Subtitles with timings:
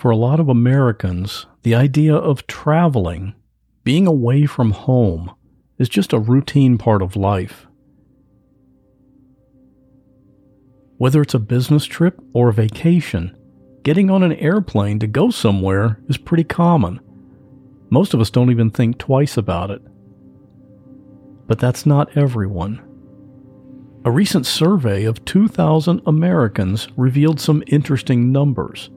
[0.00, 3.34] For a lot of Americans, the idea of traveling,
[3.84, 5.30] being away from home,
[5.76, 7.66] is just a routine part of life.
[10.96, 13.36] Whether it's a business trip or a vacation,
[13.82, 16.98] getting on an airplane to go somewhere is pretty common.
[17.90, 19.82] Most of us don't even think twice about it.
[21.46, 22.80] But that's not everyone.
[24.06, 28.88] A recent survey of 2,000 Americans revealed some interesting numbers.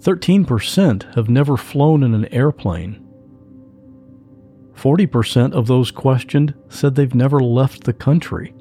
[0.00, 3.06] 13% have never flown in an airplane.
[4.74, 8.54] 40% of those questioned said they've never left the country.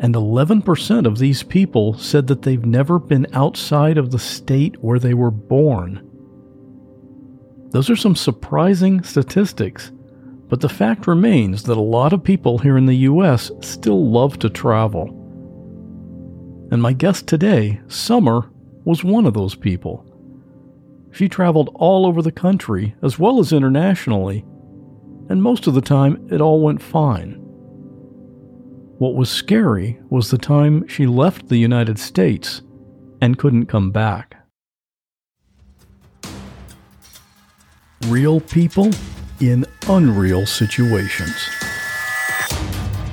[0.00, 4.98] And 11% of these people said that they've never been outside of the state where
[4.98, 6.08] they were born.
[7.70, 9.92] Those are some surprising statistics,
[10.48, 14.40] but the fact remains that a lot of people here in the US still love
[14.40, 15.06] to travel.
[16.72, 18.50] And my guest today, Summer,
[18.84, 20.06] was one of those people.
[21.12, 24.44] She traveled all over the country as well as internationally,
[25.28, 27.34] and most of the time it all went fine.
[28.98, 32.62] What was scary was the time she left the United States
[33.20, 34.36] and couldn't come back.
[38.06, 38.90] Real people
[39.40, 41.48] in unreal situations.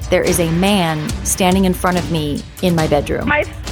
[0.09, 3.27] There is a man standing in front of me in my bedroom.
[3.27, 3.43] My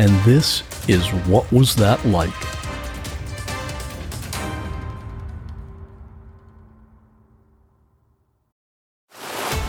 [0.00, 2.30] and this is What Was That Like?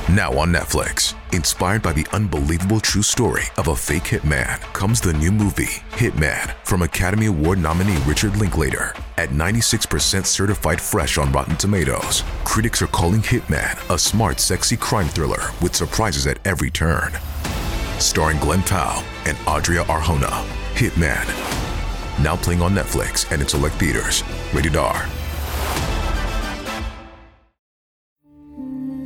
[0.10, 5.12] Now on Netflix, inspired by the unbelievable true story of a fake hitman, comes the
[5.14, 8.96] new movie, Hitman, from Academy Award nominee Richard Linklater.
[9.18, 15.10] At 96% certified fresh on Rotten Tomatoes, critics are calling Hitman a smart, sexy crime
[15.10, 17.12] thriller with surprises at every turn.
[18.02, 21.24] Starring Glen Powell and Adria Arjona, Hitman.
[22.22, 24.24] Now playing on Netflix and in select theaters.
[24.54, 25.08] Rated R.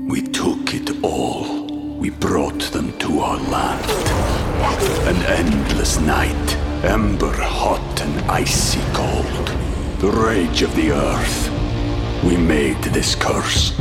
[0.08, 1.66] We took it all.
[1.98, 3.86] We brought them to our land.
[5.10, 9.48] An endless night, ember hot and icy cold.
[10.00, 12.24] The rage of the earth.
[12.24, 13.76] We made this curse.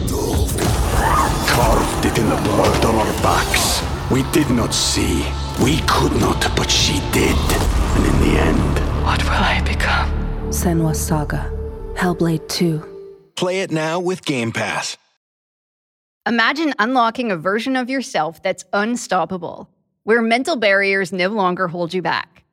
[1.48, 3.93] Carved it in the blood on our backs.
[4.12, 5.24] We did not see.
[5.62, 7.36] We could not, but she did.
[7.96, 10.10] And in the end, what will I become?
[10.50, 11.50] Senua's Saga.
[11.94, 13.32] Hellblade 2.
[13.34, 14.98] Play it now with Game Pass.
[16.26, 19.70] Imagine unlocking a version of yourself that's unstoppable,
[20.02, 22.44] where mental barriers no longer hold you back.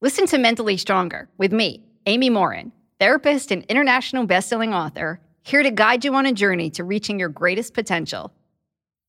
[0.00, 5.70] Listen to Mentally Stronger with me, Amy Morin, therapist and international bestselling author, here to
[5.70, 8.32] guide you on a journey to reaching your greatest potential.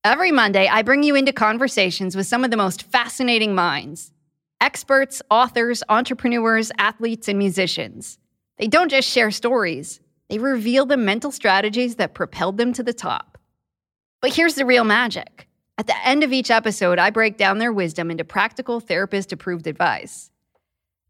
[0.05, 4.11] Every Monday, I bring you into conversations with some of the most fascinating minds
[4.61, 8.19] experts, authors, entrepreneurs, athletes, and musicians.
[8.59, 9.99] They don't just share stories,
[10.29, 13.39] they reveal the mental strategies that propelled them to the top.
[14.21, 15.47] But here's the real magic.
[15.79, 19.65] At the end of each episode, I break down their wisdom into practical therapist approved
[19.65, 20.29] advice.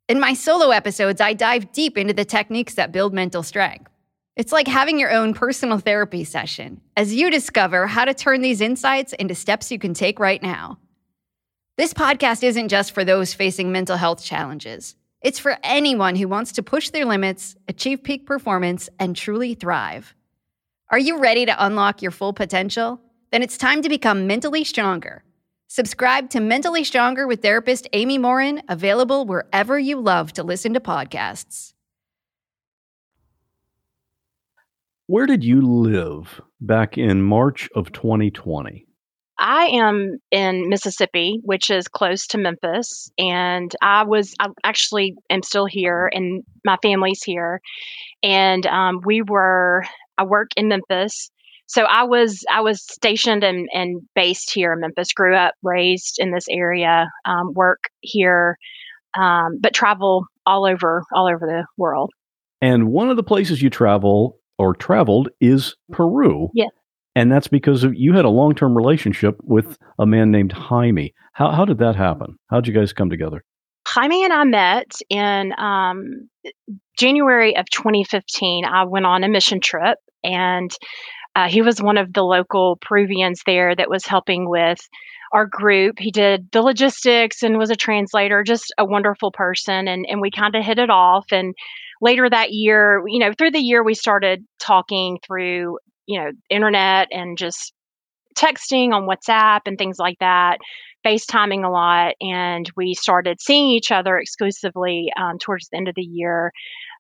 [0.08, 3.92] In my solo episodes, I dive deep into the techniques that build mental strength.
[4.36, 8.60] It's like having your own personal therapy session as you discover how to turn these
[8.60, 10.78] insights into steps you can take right now.
[11.78, 14.96] This podcast isn't just for those facing mental health challenges.
[15.22, 20.14] It's for anyone who wants to push their limits, achieve peak performance, and truly thrive.
[20.90, 23.00] Are you ready to unlock your full potential?
[23.32, 25.24] Then it's time to become mentally stronger.
[25.68, 30.80] Subscribe to Mentally Stronger with therapist Amy Morin, available wherever you love to listen to
[30.80, 31.74] podcasts.
[35.08, 38.88] Where did you live back in March of 2020?
[39.38, 45.44] I am in Mississippi, which is close to Memphis, and I was I actually am
[45.44, 47.62] still here, and my family's here,
[48.24, 49.84] and um, we were
[50.18, 51.30] I work in Memphis.
[51.68, 55.14] So I was I was stationed and, and based here in Memphis.
[55.14, 58.58] Grew up, raised in this area, um, work here,
[59.16, 62.12] um, but travel all over all over the world.
[62.60, 66.50] And one of the places you travel or traveled is Peru.
[66.54, 66.68] Yeah.
[67.16, 71.14] And that's because of, you had a long term relationship with a man named Jaime.
[71.34, 72.38] How, how did that happen?
[72.50, 73.44] How did you guys come together?
[73.88, 76.30] Jaime and I met in um,
[76.98, 78.66] January of 2015.
[78.66, 80.72] I went on a mission trip, and
[81.36, 84.80] uh, he was one of the local Peruvians there that was helping with
[85.34, 86.00] our group.
[86.00, 89.88] He did the logistics and was a translator, just a wonderful person.
[89.88, 91.26] And, and we kind of hit it off.
[91.32, 91.54] And
[92.02, 97.08] later that year, you know, through the year, we started talking through, you know, internet
[97.12, 97.74] and just
[98.38, 100.58] texting on WhatsApp and things like that,
[101.06, 102.16] FaceTiming a lot.
[102.22, 106.52] And we started seeing each other exclusively um, towards the end of the year.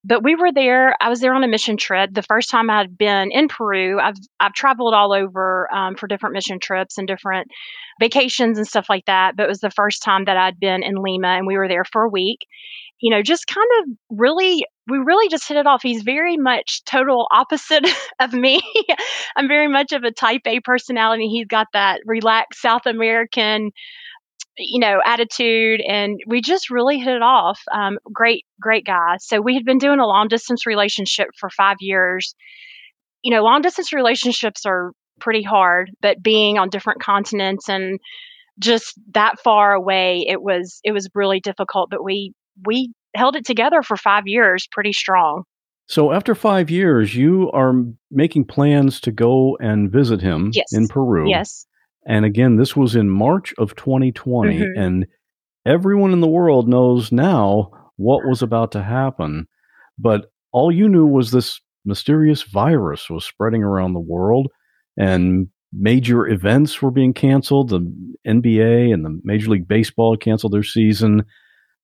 [0.07, 0.95] But we were there.
[1.01, 2.11] I was there on a mission trip.
[2.13, 6.35] The first time I'd been in Peru, I've I've traveled all over um, for different
[6.35, 7.47] mission trips and different
[7.99, 9.35] vacations and stuff like that.
[9.35, 11.85] But it was the first time that I'd been in Lima, and we were there
[11.85, 12.45] for a week.
[13.01, 15.81] You know, just kind of really, we really just hit it off.
[15.83, 17.85] He's very much total opposite
[18.19, 18.61] of me.
[19.35, 21.27] I'm very much of a type A personality.
[21.27, 23.71] He's got that relaxed South American
[24.57, 27.59] you know, attitude, and we just really hit it off.
[27.73, 29.17] Um, great, great guy.
[29.19, 32.35] So we had been doing a long distance relationship for five years.
[33.21, 37.99] You know, long distance relationships are pretty hard, but being on different continents and
[38.59, 41.89] just that far away, it was it was really difficult.
[41.89, 42.33] But we
[42.65, 45.43] we held it together for five years, pretty strong.
[45.87, 47.73] So after five years, you are
[48.09, 50.73] making plans to go and visit him yes.
[50.73, 51.29] in Peru.
[51.29, 51.67] Yes.
[52.07, 54.59] And again, this was in March of 2020.
[54.59, 54.79] Mm-hmm.
[54.79, 55.05] And
[55.65, 59.47] everyone in the world knows now what was about to happen.
[59.97, 64.47] But all you knew was this mysterious virus was spreading around the world
[64.97, 67.69] and major events were being canceled.
[67.69, 67.79] The
[68.27, 71.25] NBA and the Major League Baseball canceled their season.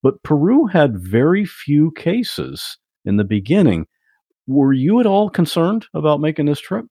[0.04, 3.88] But Peru had very few cases in the beginning.
[4.48, 6.86] Were you at all concerned about making this trip?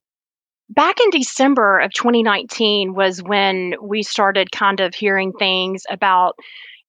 [0.71, 6.35] back in December of 2019 was when we started kind of hearing things about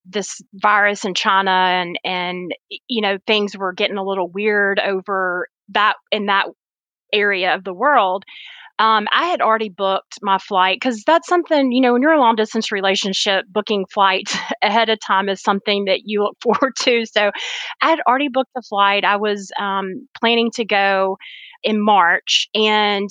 [0.05, 2.51] this virus in China and and
[2.87, 6.47] you know things were getting a little weird over that in that
[7.11, 8.23] area of the world.
[8.79, 12.19] Um, I had already booked my flight because that's something, you know, when you're a
[12.19, 17.05] long distance relationship, booking flights ahead of time is something that you look forward to.
[17.05, 17.31] So
[17.81, 19.05] I had already booked the flight.
[19.05, 21.17] I was um, planning to go
[21.63, 23.09] in March and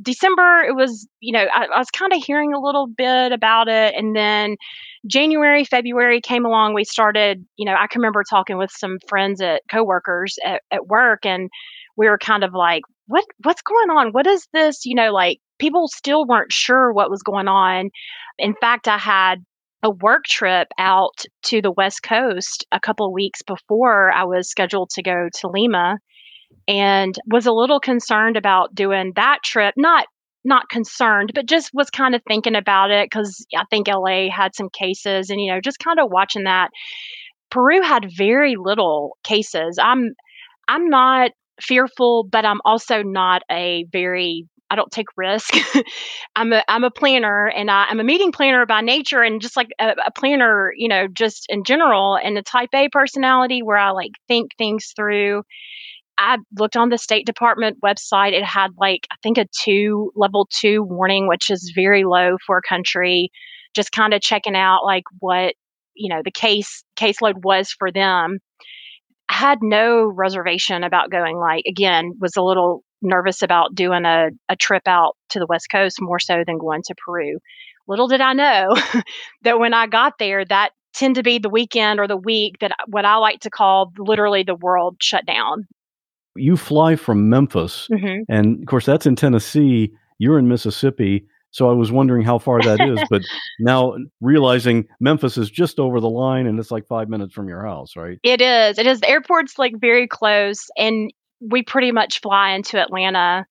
[0.00, 3.68] December, it was, you know, I, I was kind of hearing a little bit about
[3.68, 3.94] it.
[3.94, 4.56] And then
[5.06, 6.74] January, February came along.
[6.74, 10.86] We started, you know, I can remember talking with some friends at coworkers at, at
[10.86, 11.50] work, and
[11.96, 14.12] we were kind of like, what, what's going on?
[14.12, 14.84] What is this?
[14.84, 17.90] You know, like people still weren't sure what was going on.
[18.38, 19.44] In fact, I had
[19.82, 24.90] a work trip out to the West Coast a couple weeks before I was scheduled
[24.90, 25.98] to go to Lima
[26.68, 29.74] and was a little concerned about doing that trip.
[29.76, 30.06] Not
[30.44, 34.54] not concerned, but just was kind of thinking about it because I think LA had
[34.54, 36.70] some cases, and you know, just kind of watching that.
[37.50, 39.78] Peru had very little cases.
[39.80, 40.14] I'm
[40.68, 41.32] I'm not
[41.62, 45.54] fearful, but I'm also not a very I don't take risk.
[46.36, 49.54] I'm a I'm a planner and I, am a meeting planner by nature and just
[49.54, 53.76] like a, a, planner, you know, just in general and a type A personality where
[53.76, 55.42] I like think things through
[56.18, 58.32] I looked on the State Department website.
[58.32, 62.58] It had like, I think a two, level two warning, which is very low for
[62.58, 63.30] a country.
[63.74, 65.54] Just kind of checking out like what,
[65.94, 68.38] you know, the case caseload was for them.
[69.32, 74.56] Had no reservation about going, like, again, was a little nervous about doing a, a
[74.56, 77.38] trip out to the West Coast more so than going to Peru.
[77.88, 78.76] Little did I know
[79.42, 82.72] that when I got there, that tend to be the weekend or the week that
[82.86, 85.66] what I like to call literally the world shut down
[86.36, 88.22] you fly from Memphis, mm-hmm.
[88.28, 89.92] and of course that's in Tennessee.
[90.18, 92.98] You're in Mississippi, so I was wondering how far that is.
[93.08, 93.22] But
[93.60, 97.64] now realizing Memphis is just over the line, and it's like five minutes from your
[97.64, 98.18] house, right?
[98.22, 98.78] It is.
[98.78, 99.00] It is.
[99.00, 103.46] The airport's like very close, and we pretty much fly into Atlanta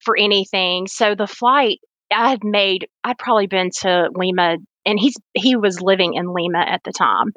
[0.00, 0.86] for anything.
[0.88, 1.78] So the flight
[2.12, 6.64] I had made, I'd probably been to Lima, and he's he was living in Lima
[6.66, 7.32] at the time,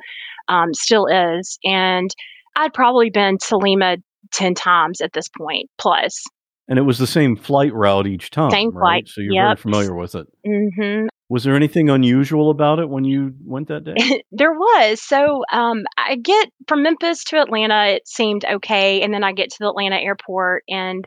[0.47, 2.09] um, still is, and
[2.55, 3.97] I'd probably been to Lima
[4.33, 6.23] 10 times at this point plus.
[6.69, 8.51] And it was the same flight route each time.
[8.51, 9.05] Same right?
[9.05, 9.07] flight.
[9.07, 9.45] So you're yep.
[9.45, 10.27] very familiar with it.
[10.45, 11.07] Mm-hmm.
[11.29, 14.23] Was there anything unusual about it when you went that day?
[14.31, 15.01] there was.
[15.01, 19.01] So um, I get from Memphis to Atlanta, it seemed okay.
[19.01, 21.05] And then I get to the Atlanta airport and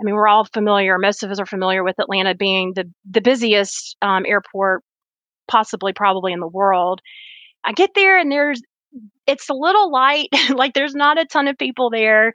[0.00, 0.98] I mean, we're all familiar.
[0.98, 4.82] Most of us are familiar with Atlanta being the the busiest um, airport,
[5.48, 7.00] possibly, probably in the world.
[7.64, 8.60] I get there and there's
[9.26, 10.28] it's a little light.
[10.54, 12.32] like there's not a ton of people there.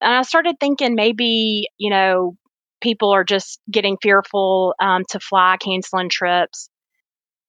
[0.00, 2.36] And I started thinking maybe, you know,
[2.80, 6.70] people are just getting fearful um, to fly, canceling trips.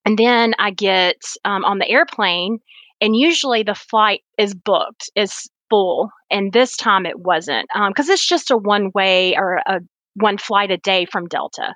[0.06, 2.60] And then I get um, on the airplane
[3.02, 6.10] And usually the flight is booked, is full.
[6.32, 9.80] And this time it wasn't because um, it's just a one way or a
[10.16, 11.76] one flight a day from Delta.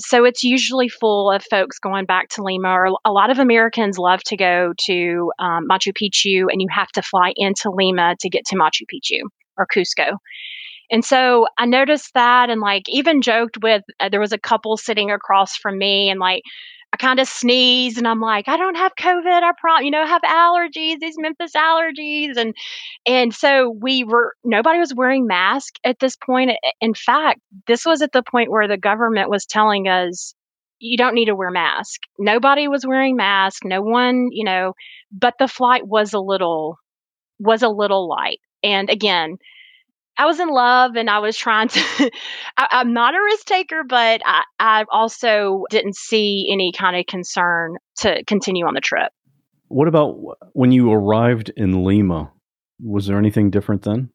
[0.00, 2.68] So it's usually full of folks going back to Lima.
[2.68, 6.88] Or a lot of Americans love to go to um, Machu Picchu, and you have
[6.92, 9.20] to fly into Lima to get to Machu Picchu
[9.56, 10.18] or Cusco.
[10.90, 14.76] And so I noticed that and like even joked with uh, there was a couple
[14.76, 16.42] sitting across from me and like
[16.92, 19.42] I kind of sneeze and I'm like, I don't have COVID.
[19.42, 22.36] I prom, you know, have allergies, these Memphis allergies.
[22.36, 22.54] And,
[23.06, 26.52] and so we were, nobody was wearing masks at this point.
[26.80, 30.34] In fact, this was at the point where the government was telling us,
[30.78, 32.00] you don't need to wear mask.
[32.18, 33.64] Nobody was wearing mask.
[33.64, 34.72] No one, you know,
[35.12, 36.78] but the flight was a little,
[37.38, 38.38] was a little light.
[38.62, 39.36] And again,
[40.18, 42.10] I was in love and I was trying to.
[42.58, 47.06] I, am not a risk taker, but I, I also didn't see any kind of
[47.06, 49.12] concern to continue on the trip.
[49.68, 50.16] What about
[50.52, 52.32] when you arrived in Lima?
[52.82, 54.10] Was there anything different then?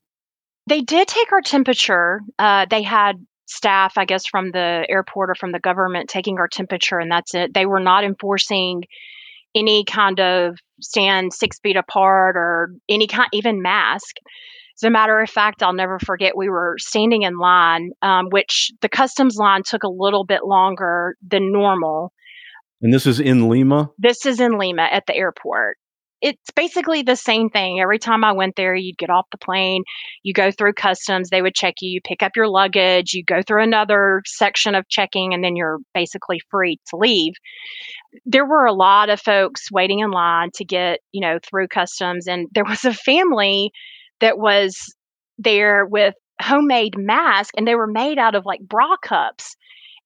[0.68, 2.22] They did take our temperature.
[2.40, 6.48] Uh, they had staff, I guess, from the airport or from the government taking our
[6.48, 7.54] temperature, and that's it.
[7.54, 8.84] They were not enforcing
[9.56, 14.18] any kind of stand six feet apart or any kind, even mask.
[14.84, 18.70] As a matter of fact, I'll never forget we were standing in line, um, which
[18.82, 22.12] the customs line took a little bit longer than normal.
[22.82, 23.92] And this is in Lima?
[23.98, 25.78] This is in Lima at the airport.
[26.22, 27.80] It's basically the same thing.
[27.80, 29.84] Every time I went there, you'd get off the plane,
[30.22, 33.42] you go through customs, they would check you, you pick up your luggage, you go
[33.42, 37.36] through another section of checking, and then you're basically free to leave.
[38.26, 42.28] There were a lot of folks waiting in line to get, you know, through customs.
[42.28, 43.72] And there was a family
[44.24, 44.96] that was
[45.38, 49.56] there with homemade masks and they were made out of like bra cups.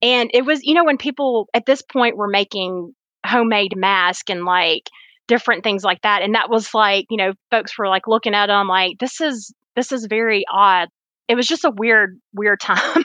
[0.01, 2.93] And it was, you know, when people at this point were making
[3.25, 4.89] homemade masks and like
[5.27, 6.23] different things like that.
[6.23, 9.53] And that was like, you know, folks were like looking at them like, this is,
[9.75, 10.89] this is very odd.
[11.27, 13.03] It was just a weird, weird time.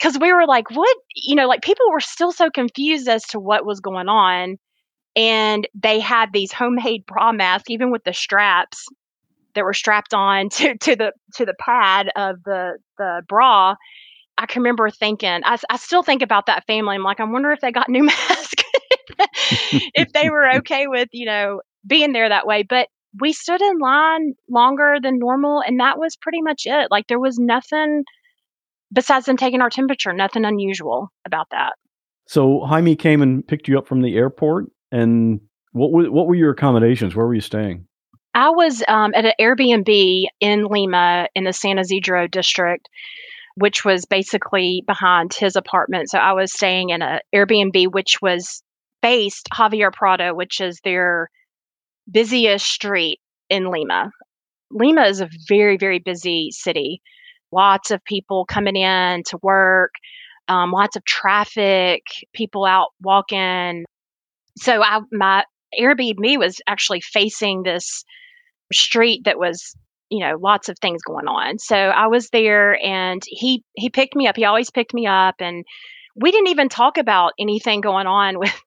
[0.00, 3.40] Cause we were like, what, you know, like people were still so confused as to
[3.40, 4.56] what was going on.
[5.16, 8.86] And they had these homemade bra masks, even with the straps
[9.54, 13.74] that were strapped on to, to the to the pad of the the bra.
[14.36, 16.96] I can remember thinking, I, I still think about that family.
[16.96, 18.64] I'm like, I wonder if they got new masks,
[19.94, 22.64] if they were okay with, you know, being there that way.
[22.64, 22.88] But
[23.20, 26.88] we stood in line longer than normal, and that was pretty much it.
[26.90, 28.02] Like, there was nothing
[28.92, 31.74] besides them taking our temperature, nothing unusual about that.
[32.26, 35.40] So Jaime came and picked you up from the airport, and
[35.72, 37.14] what were, what were your accommodations?
[37.14, 37.86] Where were you staying?
[38.34, 42.88] I was um, at an Airbnb in Lima in the San Isidro district,
[43.54, 46.10] which was basically behind his apartment.
[46.10, 48.62] So I was staying in an Airbnb, which was
[49.00, 51.30] based Javier Prado, which is their
[52.10, 54.10] busiest street in Lima.
[54.70, 57.00] Lima is a very, very busy city.
[57.52, 59.92] Lots of people coming in to work,
[60.48, 63.84] um, lots of traffic, people out walking.
[64.58, 65.44] So I, my
[65.78, 68.04] Airbnb was actually facing this
[68.72, 69.74] street that was
[70.10, 71.58] you know lots of things going on.
[71.58, 74.36] So i was there and he he picked me up.
[74.36, 75.64] He always picked me up and
[76.16, 78.62] we didn't even talk about anything going on with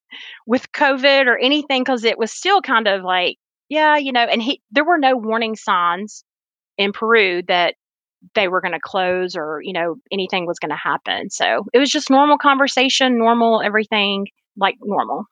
[0.46, 3.36] with covid or anything because it was still kind of like
[3.68, 6.24] yeah you know and he there were no warning signs
[6.76, 7.74] in peru that
[8.34, 11.30] they were going to close or you know anything was going to happen.
[11.30, 14.26] So it was just normal conversation normal everything
[14.56, 15.24] like normal.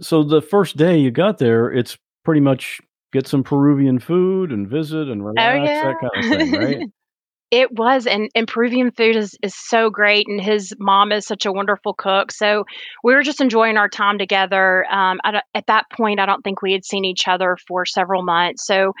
[0.00, 2.80] So the first day you got there it's pretty much
[3.14, 5.82] get some Peruvian food and visit and relax, oh, yeah.
[5.84, 6.78] that kind of thing, right?
[7.50, 11.46] it was and, and peruvian food is, is so great and his mom is such
[11.46, 12.64] a wonderful cook so
[13.04, 16.62] we were just enjoying our time together um, at, at that point i don't think
[16.62, 18.92] we had seen each other for several months so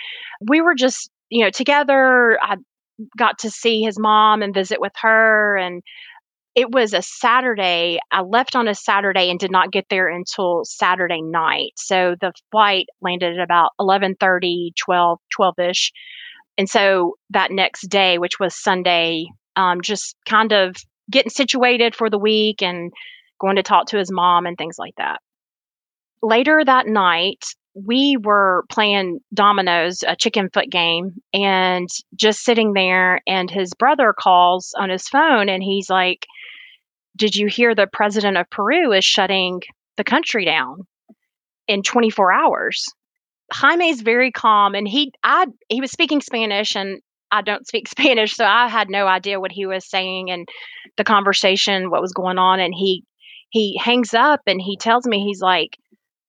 [0.48, 2.56] we were just you know together i
[3.18, 5.82] got to see his mom and visit with her and
[6.54, 7.98] it was a Saturday.
[8.12, 11.72] I left on a Saturday and did not get there until Saturday night.
[11.76, 15.90] So the flight landed at about 11:30, 12, 12ish.
[16.56, 20.76] And so that next day, which was Sunday, um, just kind of
[21.10, 22.92] getting situated for the week and
[23.40, 25.20] going to talk to his mom and things like that.
[26.22, 27.44] Later that night,
[27.74, 33.20] we were playing dominoes, a chicken foot game, and just sitting there.
[33.26, 36.26] And his brother calls on his phone and he's like,
[37.16, 39.60] did you hear the president of Peru is shutting
[39.96, 40.86] the country down
[41.68, 42.86] in 24 hours?
[43.52, 47.00] Jaime's very calm and he I he was speaking Spanish and
[47.30, 50.48] I don't speak Spanish, so I had no idea what he was saying and
[50.96, 52.60] the conversation, what was going on.
[52.60, 53.04] And he
[53.50, 55.76] he hangs up and he tells me he's like,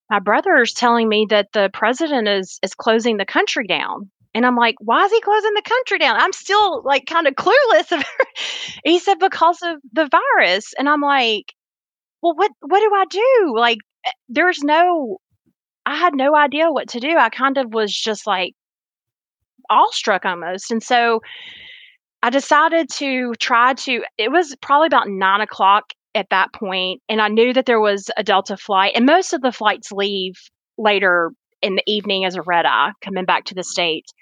[0.09, 4.09] my brother's telling me that the president is is closing the country down.
[4.33, 6.17] And I'm like, why is he closing the country down?
[6.17, 8.03] I'm still like kind of clueless.
[8.83, 10.73] he said because of the virus.
[10.77, 11.53] And I'm like,
[12.21, 13.55] well, what what do I do?
[13.57, 15.17] Like eh, there's no
[15.85, 17.15] I had no idea what to do.
[17.17, 18.53] I kind of was just like
[19.69, 20.71] awestruck almost.
[20.71, 21.21] And so
[22.23, 27.21] I decided to try to, it was probably about nine o'clock at that point, and
[27.21, 30.33] I knew that there was a Delta flight, and most of the flights leave
[30.77, 31.31] later
[31.61, 34.13] in the evening as a red eye coming back to the States.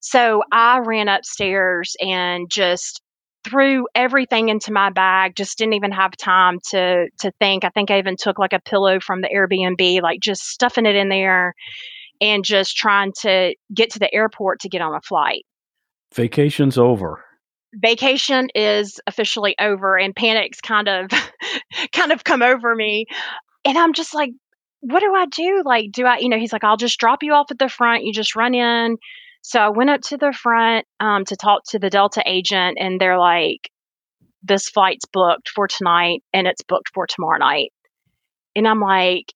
[0.00, 3.02] So I ran upstairs and just
[3.44, 7.64] threw everything into my bag just didn't even have time to to think.
[7.64, 10.96] I think i even took like a pillow from the airbnb like just stuffing it
[10.96, 11.54] in there
[12.20, 15.44] and just trying to get to the airport to get on a flight.
[16.12, 17.24] Vacation's over
[17.74, 21.10] vacation is officially over and panic's kind of
[21.92, 23.04] kind of come over me
[23.64, 24.30] and i'm just like
[24.80, 27.32] what do i do like do i you know he's like i'll just drop you
[27.32, 28.96] off at the front you just run in
[29.42, 33.00] so I went up to the front um, to talk to the Delta agent, and
[33.00, 33.70] they're like,
[34.42, 37.72] this flight's booked for tonight and it's booked for tomorrow night.
[38.54, 39.32] And I'm like,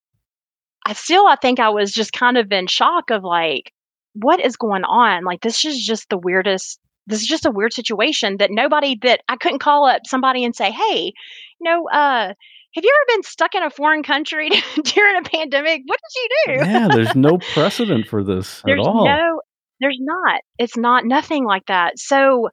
[0.86, 3.72] I still, I think I was just kind of in shock of like,
[4.14, 5.24] what is going on?
[5.24, 9.20] Like, this is just the weirdest, this is just a weird situation that nobody that
[9.28, 11.12] I couldn't call up somebody and say, hey,
[11.60, 12.32] you know, uh,
[12.74, 14.48] have you ever been stuck in a foreign country
[14.82, 15.82] during a pandemic?
[15.84, 16.70] What did you do?
[16.70, 19.04] Yeah, there's no precedent for this there's at all.
[19.04, 19.40] No,
[19.80, 20.40] there's not.
[20.58, 21.98] It's not nothing like that.
[21.98, 22.48] So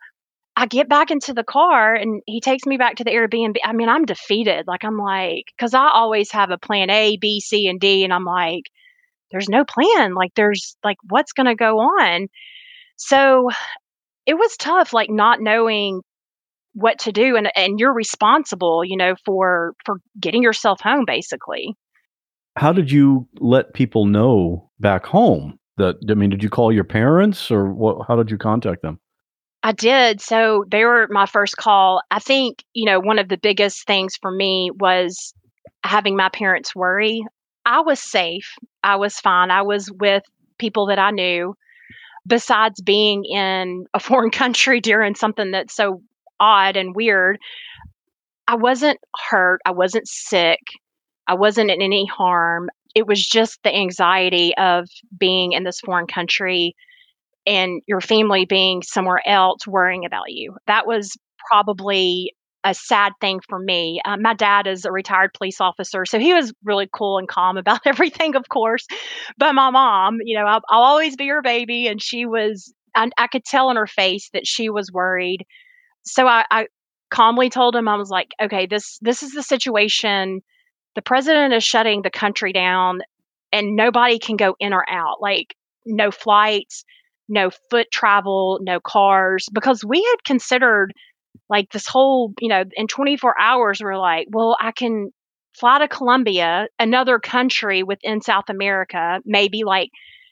[0.58, 3.56] I get back into the car and he takes me back to the Airbnb.
[3.64, 4.66] I mean, I'm defeated.
[4.68, 8.04] Like, I'm like, because I always have a plan A, B, C, and D.
[8.04, 8.64] And I'm like,
[9.32, 10.16] there's no plan.
[10.16, 12.28] Like, there's like, what's going to go on?
[12.98, 13.50] So
[14.30, 16.02] it was tough, like, not knowing
[16.74, 17.36] what to do.
[17.36, 21.76] And, and you're responsible, you know, for, for getting yourself home, basically.
[22.56, 25.58] How did you let people know back home?
[25.78, 28.06] that I mean, did you call your parents or what?
[28.08, 29.00] How did you contact them?
[29.64, 30.22] I did.
[30.22, 32.02] So they were my first call.
[32.12, 35.34] I think, you know, one of the biggest things for me was
[35.84, 37.26] having my parents worry.
[37.66, 38.54] I was safe.
[38.84, 39.52] I was fine.
[39.52, 40.24] I was with
[40.60, 41.56] people that I knew.
[42.28, 46.02] Besides being in a foreign country during something that's so
[46.40, 47.38] odd and weird,
[48.48, 49.62] I wasn't hurt.
[49.66, 50.60] I wasn't sick.
[51.28, 56.08] I wasn't in any harm it was just the anxiety of being in this foreign
[56.08, 56.76] country
[57.46, 60.56] and your family being somewhere else worrying about you.
[60.68, 61.16] That was
[61.50, 64.02] probably a sad thing for me.
[64.06, 67.58] Uh, my dad is a retired police officer, so he was really cool and calm
[67.58, 68.86] about everything, of course.
[69.38, 72.74] But my mom, you know, I'll, I'll always be her baby, and she was.
[72.96, 75.46] I, I, could tell in her face that she was worried.
[76.02, 76.68] So I, I
[77.12, 80.42] calmly told him, I was like, "Okay, this this is the situation
[80.96, 83.02] the president is shutting the country down
[83.52, 85.22] and nobody can go in or out.
[85.22, 86.84] Like, no flights,
[87.28, 90.94] no foot travel, no cars, because we had considered
[91.50, 95.12] like this whole, you know, in 24 hours, we're like, well, I can
[95.54, 99.20] fly to Colombia, another country within South America.
[99.26, 99.90] Maybe like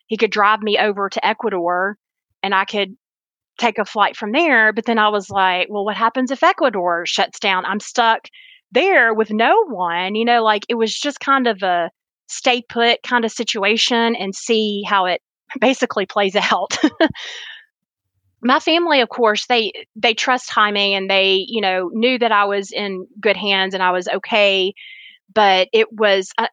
[0.07, 1.97] he could drive me over to Ecuador
[2.43, 2.95] and I could
[3.59, 4.71] take a flight from there.
[4.71, 7.65] But then I was like, well, what happens if Ecuador shuts down?
[7.65, 8.27] I'm stuck
[8.71, 11.89] there with no one, you know, like it was just kind of a
[12.27, 15.21] stay put kind of situation and see how it
[15.59, 16.77] basically plays out.
[18.47, 22.45] my family of course they they trust Jaime and they you know knew that I
[22.45, 24.73] was in good hands and I was okay
[25.33, 26.49] but it was I,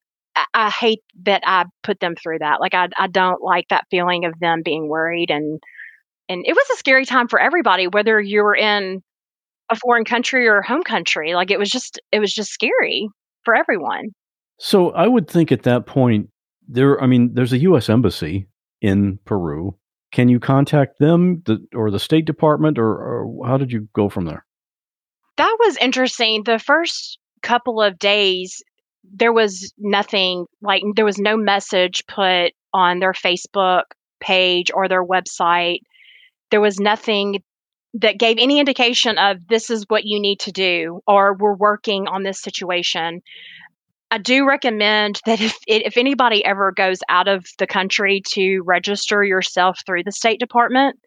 [0.53, 4.25] I hate that I put them through that like I I don't like that feeling
[4.25, 5.61] of them being worried and
[6.29, 9.03] and it was a scary time for everybody whether you were in
[9.71, 11.35] a foreign country or home country.
[11.35, 13.09] Like it was just it was just scary
[13.45, 14.11] for everyone.
[14.59, 16.29] So I would think at that point
[16.69, 18.47] there I mean there's a US embassy
[18.81, 19.77] in Peru.
[20.15, 24.09] Can you contact them the, or the State Department or, or how did you go
[24.09, 24.47] from there?
[25.37, 26.45] That was interesting.
[26.45, 28.63] The first couple of days
[29.13, 33.83] there was nothing like there was no message put on their Facebook
[34.21, 35.81] page or their website.
[36.53, 37.43] There was nothing
[37.95, 42.07] that gave any indication of this is what you need to do or we're working
[42.07, 43.21] on this situation.
[44.15, 49.25] I do recommend that if if anybody ever goes out of the country to register
[49.25, 51.01] yourself through the State Department,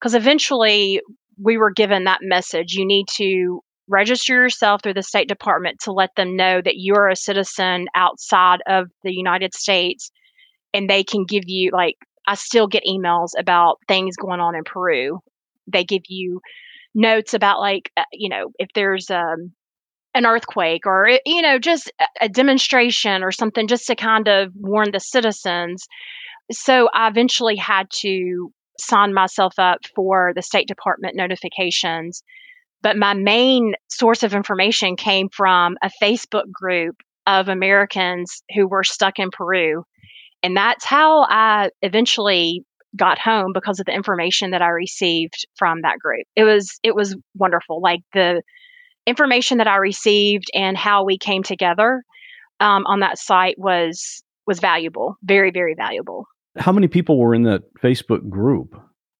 [0.00, 1.00] because eventually
[1.40, 2.72] we were given that message.
[2.72, 7.08] You need to register yourself through the State Department to let them know that you're
[7.08, 10.10] a citizen outside of the United States,
[10.74, 14.64] and they can give you like I still get emails about things going on in
[14.64, 15.20] Peru
[15.68, 16.40] they give you
[16.96, 19.52] notes about like uh, you know if there's um
[20.14, 24.52] an earthquake or eh, you know just a demonstration or something just to kind of
[24.56, 25.86] warn the citizens.
[26.52, 32.22] So i eventually had to sign myself up for the state department notifications
[32.82, 36.96] but my main source of information came from a facebook group
[37.26, 39.84] of americans who were stuck in peru
[40.42, 42.64] and that's how i eventually
[42.96, 46.26] got home because of the information that i received from that group.
[46.34, 48.42] It was it was wonderful like the
[49.10, 52.02] information that I received and how we came together
[52.60, 56.26] um, on that site was was valuable, very very valuable.
[56.56, 58.74] How many people were in that Facebook group?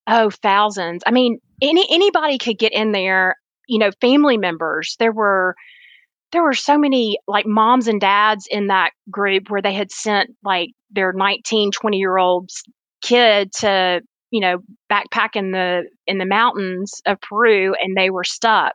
[0.07, 1.03] Oh, thousands.
[1.07, 3.37] I mean, any anybody could get in there.
[3.69, 4.97] You know, family members.
[4.99, 5.55] There were
[6.33, 10.31] there were so many like moms and dads in that group where they had sent
[10.45, 12.51] like their 19 20 year old
[13.03, 14.01] kid to
[14.31, 14.59] you know
[14.91, 18.75] backpack in the in the mountains of peru and they were stuck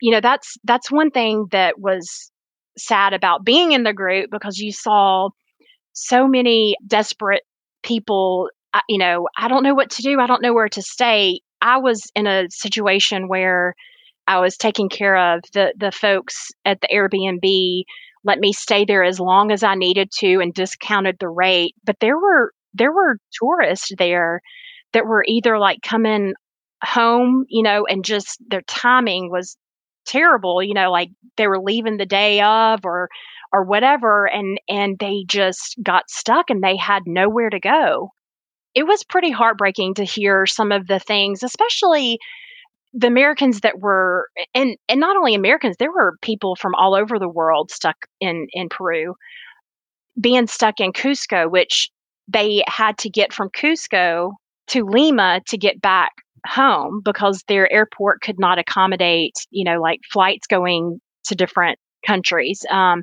[0.00, 2.30] you know that's that's one thing that was
[2.78, 5.28] sad about being in the group because you saw
[5.92, 7.42] so many desperate
[7.82, 10.20] people uh, you know i don't know what to do.
[10.20, 11.40] I don't know where to stay.
[11.60, 13.74] I was in a situation where
[14.26, 17.82] i was taking care of the the folks at the airbnb
[18.24, 21.96] let me stay there as long as i needed to and discounted the rate but
[22.00, 24.40] there were there were tourists there
[24.92, 26.34] that were either like coming
[26.82, 29.56] home you know and just their timing was
[30.10, 33.08] terrible you know like they were leaving the day of or
[33.52, 38.10] or whatever and and they just got stuck and they had nowhere to go.
[38.74, 42.18] It was pretty heartbreaking to hear some of the things especially
[42.92, 47.18] the americans that were and and not only americans there were people from all over
[47.18, 49.14] the world stuck in in peru
[50.20, 51.90] being stuck in cusco which
[52.26, 54.32] they had to get from cusco
[54.66, 56.12] to lima to get back
[56.46, 62.64] home because their airport could not accommodate, you know, like flights going to different countries.
[62.70, 63.02] Um,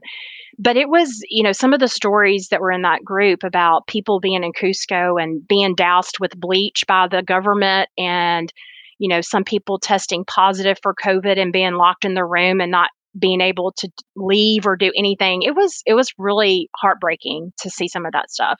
[0.60, 3.88] but it was, you know, some of the stories that were in that group about
[3.88, 8.52] people being in Cusco and being doused with bleach by the government and,
[8.98, 12.72] you know, some people testing positive for COVID and being locked in the room and
[12.72, 15.44] not being able to leave or do anything.
[15.44, 18.60] It was it was really heartbreaking to see some of that stuff.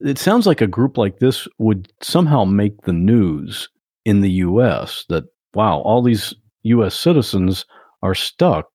[0.00, 3.68] It sounds like a group like this would somehow make the news
[4.04, 7.64] in the US that, wow, all these US citizens
[8.02, 8.66] are stuck.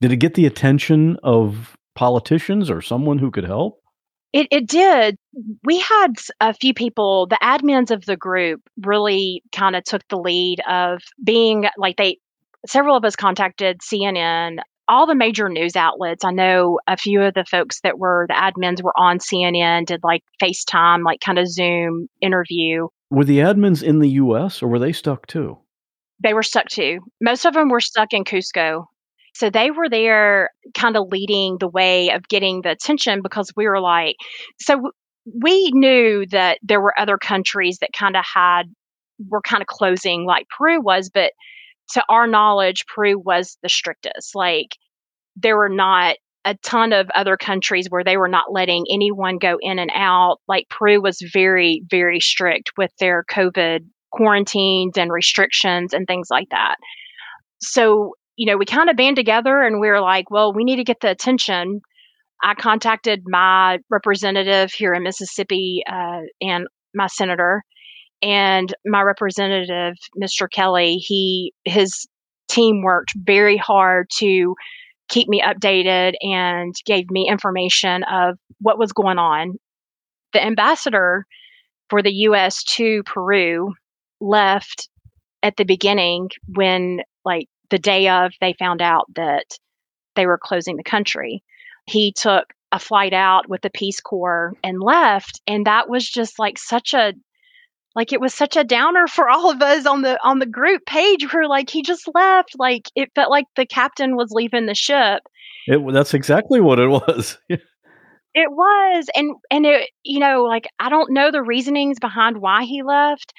[0.00, 3.80] Did it get the attention of politicians or someone who could help?
[4.32, 5.16] It, it did.
[5.62, 10.18] We had a few people, the admins of the group really kind of took the
[10.18, 12.18] lead of being like they,
[12.66, 16.24] several of us contacted CNN, all the major news outlets.
[16.24, 20.00] I know a few of the folks that were the admins were on CNN, did
[20.02, 22.88] like FaceTime, like kind of Zoom interview.
[23.14, 25.58] Were the admins in the US or were they stuck too?
[26.22, 26.98] They were stuck too.
[27.20, 28.86] Most of them were stuck in Cusco.
[29.34, 33.68] So they were there kind of leading the way of getting the attention because we
[33.68, 34.16] were like,
[34.60, 34.90] so
[35.42, 38.64] we knew that there were other countries that kind of had,
[39.28, 41.32] were kind of closing like Peru was, but
[41.92, 44.34] to our knowledge, Peru was the strictest.
[44.34, 44.76] Like
[45.36, 49.56] there were not a ton of other countries where they were not letting anyone go
[49.60, 50.40] in and out.
[50.46, 53.80] Like Peru was very, very strict with their COVID
[54.12, 56.76] quarantines and restrictions and things like that.
[57.60, 60.76] So, you know, we kind of band together and we were like, well, we need
[60.76, 61.80] to get the attention.
[62.42, 67.62] I contacted my representative here in Mississippi uh, and my senator
[68.22, 70.46] and my representative, Mr.
[70.50, 70.96] Kelly.
[70.96, 72.06] He his
[72.48, 74.54] team worked very hard to
[75.08, 79.58] keep me updated and gave me information of what was going on.
[80.32, 81.26] The ambassador
[81.90, 83.74] for the US to Peru
[84.20, 84.88] left
[85.42, 89.44] at the beginning when, like, the day of they found out that
[90.16, 91.42] they were closing the country.
[91.86, 95.40] He took a flight out with the Peace Corps and left.
[95.46, 97.12] And that was just like such a
[97.94, 100.84] like it was such a downer for all of us on the on the group
[100.86, 104.74] page where like he just left like it felt like the captain was leaving the
[104.74, 105.22] ship.
[105.66, 107.38] It that's exactly what it was.
[107.48, 112.64] It was and and it you know like i don't know the reasonings behind why
[112.64, 113.32] he left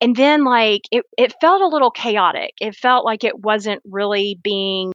[0.00, 2.52] and then like it it felt a little chaotic.
[2.60, 4.92] It felt like it wasn't really being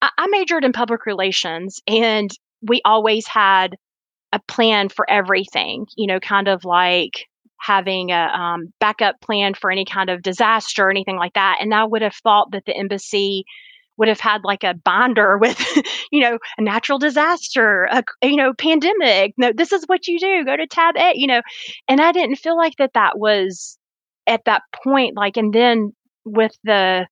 [0.00, 2.30] I, I majored in public relations and
[2.62, 3.76] we always had
[4.32, 7.26] a plan for everything you know kind of like
[7.62, 11.58] having a um, backup plan for any kind of disaster or anything like that.
[11.60, 13.44] And I would have thought that the embassy
[13.96, 15.60] would have had like a binder with,
[16.10, 19.34] you know, a natural disaster, a you know, pandemic.
[19.36, 20.44] No, this is what you do.
[20.44, 21.40] Go to tab A, you know.
[21.88, 23.78] And I didn't feel like that that was
[24.26, 25.16] at that point.
[25.16, 25.92] Like, and then
[26.24, 27.06] with the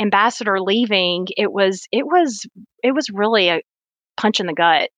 [0.00, 2.46] ambassador leaving, it was it was
[2.84, 3.62] it was really a
[4.16, 4.90] punch in the gut.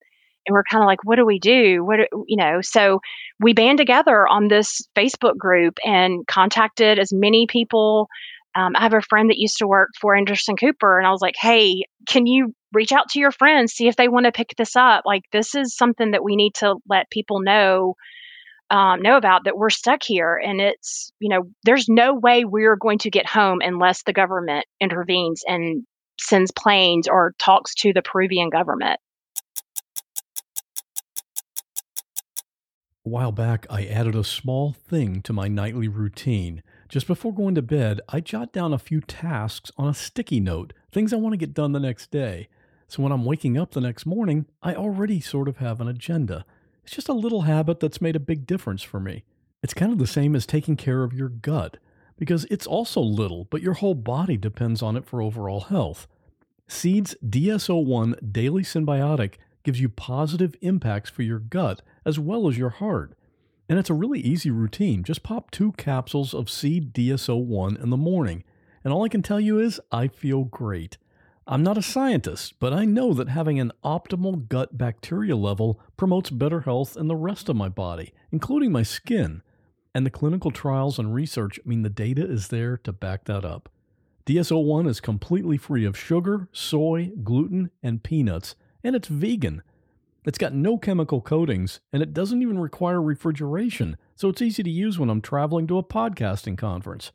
[0.47, 1.85] And we're kind of like, what do we do?
[1.85, 2.61] What do, you know?
[2.63, 3.01] So
[3.41, 8.09] we band together on this Facebook group and contacted as many people.
[8.55, 11.21] Um, I have a friend that used to work for Anderson Cooper, and I was
[11.21, 14.55] like, hey, can you reach out to your friends, see if they want to pick
[14.57, 15.03] this up?
[15.05, 17.97] Like, this is something that we need to let people know
[18.71, 22.77] um, know about that we're stuck here and it's you know there's no way we're
[22.77, 25.85] going to get home unless the government intervenes and
[26.19, 28.99] sends planes or talks to the peruvian government
[33.05, 37.55] a while back i added a small thing to my nightly routine just before going
[37.55, 41.33] to bed i jot down a few tasks on a sticky note things i want
[41.33, 42.49] to get done the next day
[42.89, 46.45] so when i'm waking up the next morning i already sort of have an agenda
[46.85, 49.25] it's just a little habit that's made a big difference for me.
[49.63, 51.79] It's kind of the same as taking care of your gut,
[52.19, 56.07] because it's also little, but your whole body depends on it for overall health.
[56.69, 62.71] Seed's DS-01 Daily Synbiotic gives you positive impacts for your gut as well as your
[62.71, 63.15] heart.
[63.69, 65.05] And it's a really easy routine.
[65.05, 68.45] Just pop two capsules of Seed DS-01 in the morning.
[68.83, 70.99] And all I can tell you is I feel great.
[71.47, 76.31] I'm not a scientist, but I know that having an optimal gut bacteria level promotes
[76.31, 79.43] better health in the rest of my body, including my skin.
[79.95, 83.69] And the clinical trials and research mean the data is there to back that up.
[84.25, 89.63] DS-01 is completely free of sugar, soy, gluten, and peanuts, and it's vegan.
[90.25, 94.71] It's got no chemical coatings, and it doesn't even require refrigeration, so it's easy to
[94.71, 97.13] use when I'm traveling to a podcasting conference.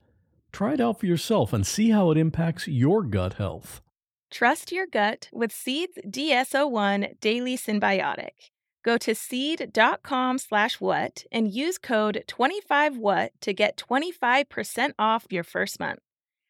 [0.52, 3.82] Try it out for yourself and see how it impacts your gut health.
[4.30, 8.52] Trust your gut with Seed's DS-01 Daily Synbiotic.
[8.84, 15.80] Go to seed.com slash what and use code 25what to get 25% off your first
[15.80, 16.00] month.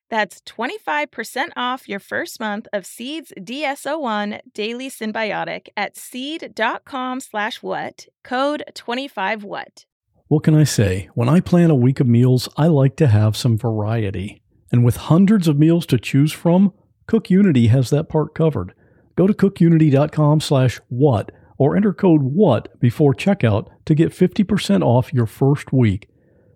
[0.09, 8.07] That's 25% off your first month of Seed's DS-01 Daily Synbiotic at seed.com slash what,
[8.23, 9.85] code 25what.
[10.27, 11.09] What can I say?
[11.13, 14.41] When I plan a week of meals, I like to have some variety.
[14.71, 16.73] And with hundreds of meals to choose from,
[17.07, 18.73] CookUnity has that part covered.
[19.15, 25.13] Go to cookunity.com slash what or enter code WHAT before checkout to get 50% off
[25.13, 26.08] your first week.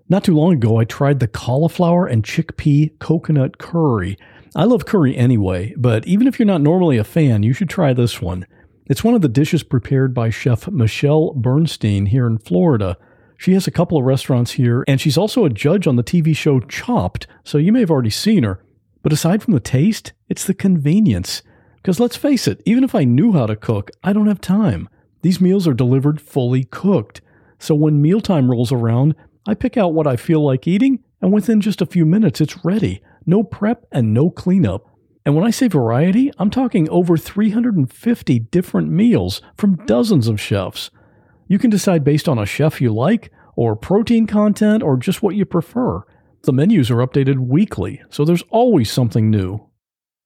[0.10, 4.18] Not too long ago, I tried the cauliflower and chickpea coconut curry.
[4.56, 7.94] I love curry anyway, but even if you're not normally a fan, you should try
[7.94, 8.46] this one.
[8.86, 12.98] It's one of the dishes prepared by Chef Michelle Bernstein here in Florida.
[13.38, 16.36] She has a couple of restaurants here, and she's also a judge on the TV
[16.36, 18.64] show Chopped, so you may have already seen her.
[19.02, 21.42] But aside from the taste, it's the convenience.
[21.78, 24.90] Because let's face it, even if I knew how to cook, I don't have time.
[25.22, 27.22] These meals are delivered fully cooked.
[27.58, 31.60] So when mealtime rolls around, I pick out what I feel like eating, and within
[31.60, 33.02] just a few minutes, it's ready.
[33.26, 34.88] No prep and no cleanup.
[35.26, 40.92] And when I say variety, I'm talking over 350 different meals from dozens of chefs.
[41.48, 45.36] You can decide based on a chef you like, or protein content, or just what
[45.36, 46.04] you prefer.
[46.44, 49.70] The menus are updated weekly, so there's always something new.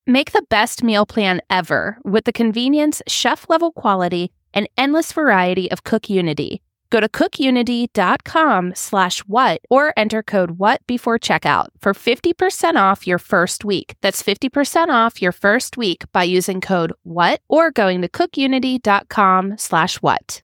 [0.06, 5.69] Make the best meal plan ever with the convenience, chef level quality, and endless variety
[5.69, 6.62] of CookUnity.
[6.89, 13.19] Go to cookunity.com slash what or enter code what before checkout for 50% off your
[13.19, 13.95] first week.
[14.02, 19.97] That's 50% off your first week by using code what or going to cookunity.com slash
[19.97, 20.41] what.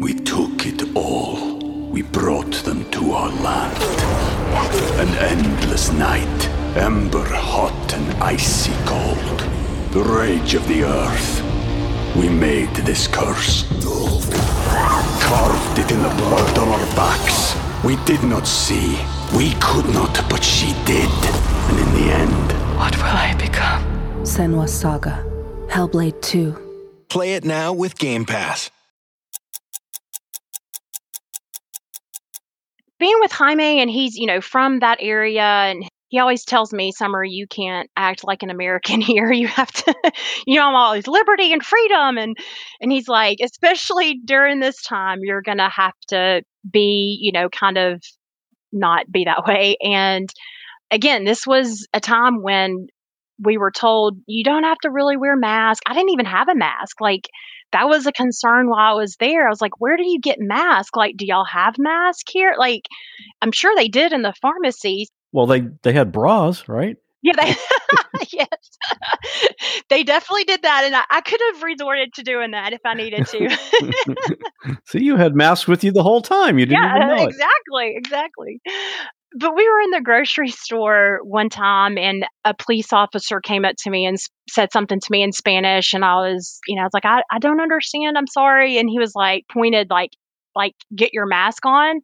[0.00, 1.58] We took it all.
[1.90, 3.76] We brought them to our land.
[5.00, 9.40] An endless night, ember hot and icy cold.
[9.92, 11.42] The rage of the earth.
[12.16, 13.64] We made this curse.
[15.30, 17.56] Carved it in the blood on our backs.
[17.84, 18.98] We did not see.
[19.34, 21.08] We could not, but she did.
[21.70, 23.82] And in the end, what will I become?
[24.22, 25.24] Senua's Saga.
[25.68, 27.04] Hellblade 2.
[27.08, 28.70] Play it now with Game Pass.
[33.00, 36.92] being with Jaime and he's, you know, from that area and he always tells me,
[36.92, 39.32] Summer, you can't act like an American here.
[39.32, 39.94] You have to,
[40.46, 42.18] you know, I'm always liberty and freedom.
[42.18, 42.36] And,
[42.80, 47.48] and he's like, especially during this time, you're going to have to be, you know,
[47.48, 48.02] kind of
[48.72, 49.76] not be that way.
[49.80, 50.28] And
[50.90, 52.88] again, this was a time when
[53.42, 55.82] we were told you don't have to really wear masks.
[55.86, 57.00] I didn't even have a mask.
[57.00, 57.28] Like
[57.72, 59.46] that was a concern while I was there.
[59.46, 60.96] I was like, where do you get masks?
[60.96, 62.54] Like, do y'all have masks here?
[62.58, 62.82] Like,
[63.40, 65.08] I'm sure they did in the pharmacies.
[65.32, 66.96] Well, they they had bras, right?
[67.22, 67.54] Yeah, they
[68.32, 68.48] yes,
[69.90, 72.94] they definitely did that, and I, I, could have resorted to doing that if I
[72.94, 73.56] needed to.
[74.86, 76.58] See, you had masks with you the whole time.
[76.58, 77.98] You didn't yeah, even know exactly, it.
[77.98, 78.60] exactly.
[79.34, 83.76] but we were in the grocery store one time and a police officer came up
[83.82, 84.16] to me and
[84.48, 87.22] said something to me in Spanish and I was, you know, I was like, I,
[87.30, 88.16] I don't understand.
[88.16, 88.78] I'm sorry.
[88.78, 90.12] And he was like pointed like
[90.56, 92.00] like get your mask on.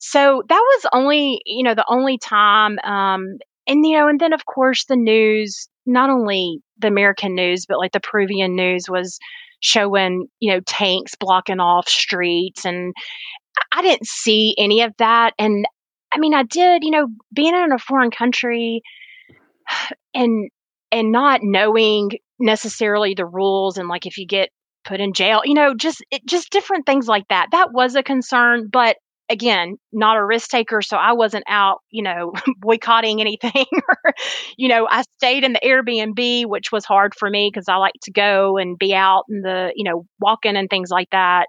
[0.00, 4.32] So that was only, you know, the only time um and you know, and then
[4.32, 9.18] of course the news, not only the American news, but like the Peruvian news was
[9.60, 12.94] showing, you know, tanks blocking off streets and
[13.72, 15.66] I didn't see any of that and
[16.12, 18.82] I mean, I did, you know, being in a foreign country
[20.14, 20.50] and
[20.92, 24.50] and not knowing necessarily the rules and like if you get
[24.84, 27.48] put in jail, you know, just it, just different things like that.
[27.52, 28.96] That was a concern, but
[29.30, 33.64] again, not a risk taker, so I wasn't out, you know, boycotting anything.
[34.58, 37.94] you know, I stayed in the Airbnb, which was hard for me because I like
[38.02, 41.46] to go and be out in the, you know, walking and things like that.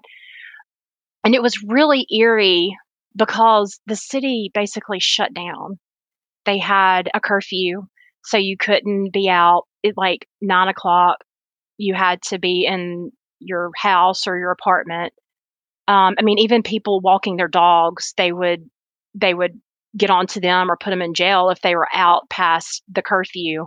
[1.24, 2.74] And it was really eerie
[3.16, 5.78] because the city basically shut down.
[6.46, 7.82] They had a curfew,
[8.24, 11.18] so you couldn't be out at like nine o'clock.
[11.78, 15.12] You had to be in your house or your apartment.
[15.88, 18.68] Um, I mean, even people walking their dogs, they would
[19.14, 19.60] they would
[19.96, 23.66] get onto them or put them in jail if they were out past the curfew.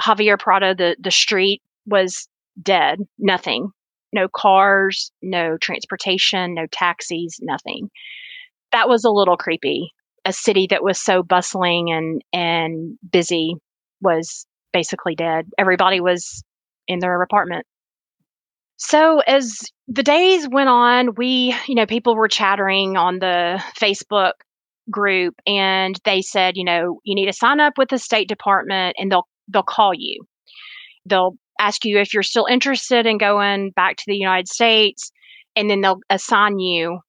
[0.00, 2.28] Javier Prado, the the street was
[2.62, 3.70] dead, nothing,
[4.12, 7.90] no cars, no transportation, no taxis, nothing
[8.72, 9.92] that was a little creepy.
[10.24, 13.54] A city that was so bustling and and busy
[14.00, 15.46] was basically dead.
[15.56, 16.42] Everybody was
[16.86, 17.66] in their apartment.
[18.78, 24.34] So as the days went on, we, you know, people were chattering on the Facebook
[24.88, 28.96] group and they said, you know, you need to sign up with the State Department
[28.98, 30.22] and they'll they'll call you.
[31.04, 35.10] They'll ask you if you're still interested in going back to the United States
[35.56, 37.00] and then they'll assign you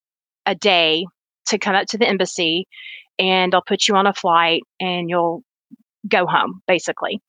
[0.48, 1.06] a day
[1.50, 2.68] to come up to the embassy
[3.20, 5.44] and they'll put you on a flight and you'll
[6.08, 7.22] go home basically.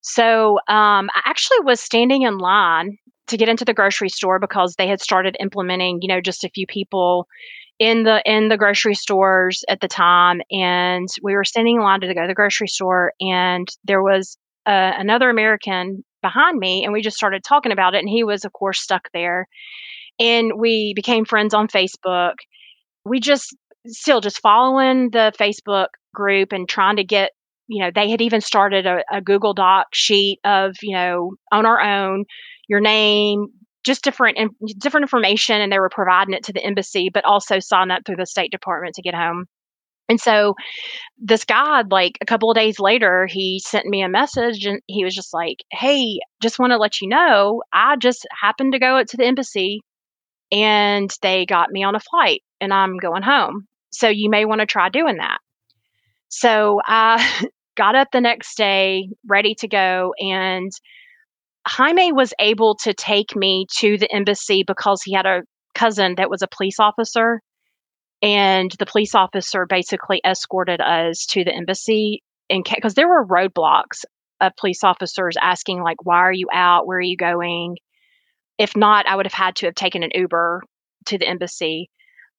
[0.00, 2.96] So um, I actually was standing in line
[3.28, 6.50] to get into the grocery store because they had started implementing, you know, just a
[6.50, 7.26] few people
[7.78, 12.00] in the in the grocery stores at the time, and we were standing in line
[12.00, 16.92] to go to the grocery store, and there was uh, another American behind me, and
[16.92, 19.48] we just started talking about it, and he was, of course, stuck there,
[20.18, 22.34] and we became friends on Facebook.
[23.04, 23.56] We just
[23.86, 27.32] still just following the Facebook group and trying to get,
[27.66, 31.66] you know, they had even started a, a Google Doc sheet of, you know, on
[31.66, 32.24] our own,
[32.68, 33.48] your name,
[33.84, 37.58] just different and different information, and they were providing it to the embassy, but also
[37.58, 39.46] sign up through the State Department to get home.
[40.08, 40.54] And so
[41.18, 45.04] this guy, like a couple of days later, he sent me a message and he
[45.04, 49.02] was just like, Hey, just want to let you know, I just happened to go
[49.02, 49.80] to the embassy
[50.50, 53.66] and they got me on a flight and I'm going home.
[53.90, 55.38] So you may want to try doing that.
[56.28, 57.46] So I
[57.76, 60.70] got up the next day, ready to go, and
[61.66, 65.42] Jaime was able to take me to the embassy because he had a
[65.74, 67.40] cousin that was a police officer.
[68.20, 74.04] And the police officer basically escorted us to the embassy because there were roadblocks
[74.40, 76.86] of police officers asking, like, why are you out?
[76.86, 77.76] Where are you going?
[78.58, 80.62] If not, I would have had to have taken an Uber
[81.06, 81.90] to the embassy.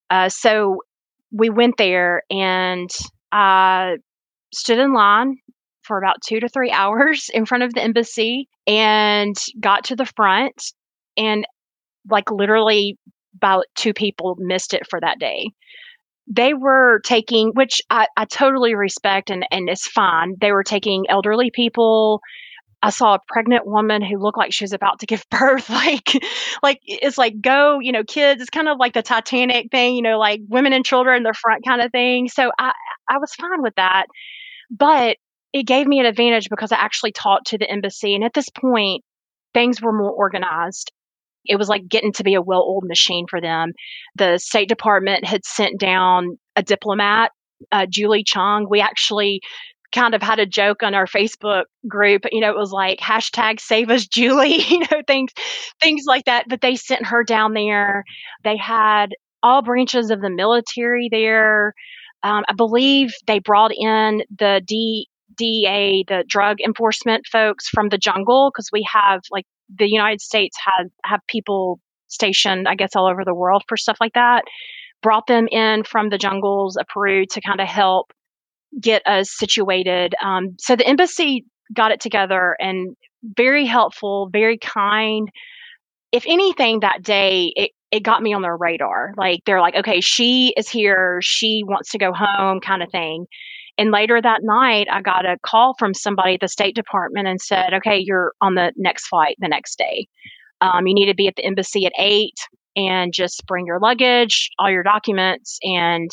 [0.09, 0.83] Uh, so
[1.31, 2.89] we went there and
[3.31, 3.97] I
[4.53, 5.37] stood in line
[5.83, 10.05] for about two to three hours in front of the embassy and got to the
[10.05, 10.73] front
[11.17, 11.45] and
[12.09, 12.97] like literally
[13.35, 15.47] about two people missed it for that day
[16.27, 21.05] they were taking which I, I totally respect and, and it's fine they were taking
[21.09, 22.21] elderly people
[22.83, 25.69] I saw a pregnant woman who looked like she was about to give birth.
[25.69, 26.11] Like,
[26.61, 28.41] like it's like go, you know, kids.
[28.41, 31.33] It's kind of like the Titanic thing, you know, like women and children in the
[31.33, 32.27] front kind of thing.
[32.27, 32.73] So I,
[33.09, 34.07] I was fine with that,
[34.69, 35.17] but
[35.53, 38.49] it gave me an advantage because I actually talked to the embassy, and at this
[38.49, 39.03] point,
[39.53, 40.91] things were more organized.
[41.45, 43.73] It was like getting to be a well-oiled machine for them.
[44.15, 47.31] The State Department had sent down a diplomat
[47.71, 48.67] uh, Julie Chung.
[48.69, 49.41] We actually
[49.93, 52.23] kind of had a joke on our Facebook group.
[52.31, 55.31] You know, it was like hashtag save us Julie, you know, things
[55.81, 56.45] things like that.
[56.49, 58.03] But they sent her down there.
[58.43, 59.09] They had
[59.41, 61.73] all branches of the military there.
[62.23, 67.97] Um, I believe they brought in the D, DEA, the drug enforcement folks from the
[67.97, 73.07] jungle, because we have like the United States had have people stationed, I guess, all
[73.07, 74.43] over the world for stuff like that.
[75.01, 78.13] Brought them in from the jungles of Peru to kind of help
[78.79, 80.15] get us situated.
[80.23, 85.29] Um, so the embassy got it together and very helpful, very kind.
[86.11, 89.13] If anything, that day it, it got me on their radar.
[89.17, 93.25] Like they're like, okay, she is here, she wants to go home, kind of thing.
[93.77, 97.41] And later that night, I got a call from somebody at the State Department and
[97.41, 100.07] said, okay, you're on the next flight the next day.
[100.61, 102.37] Um, you need to be at the embassy at eight
[102.75, 106.09] and just bring your luggage, all your documents, and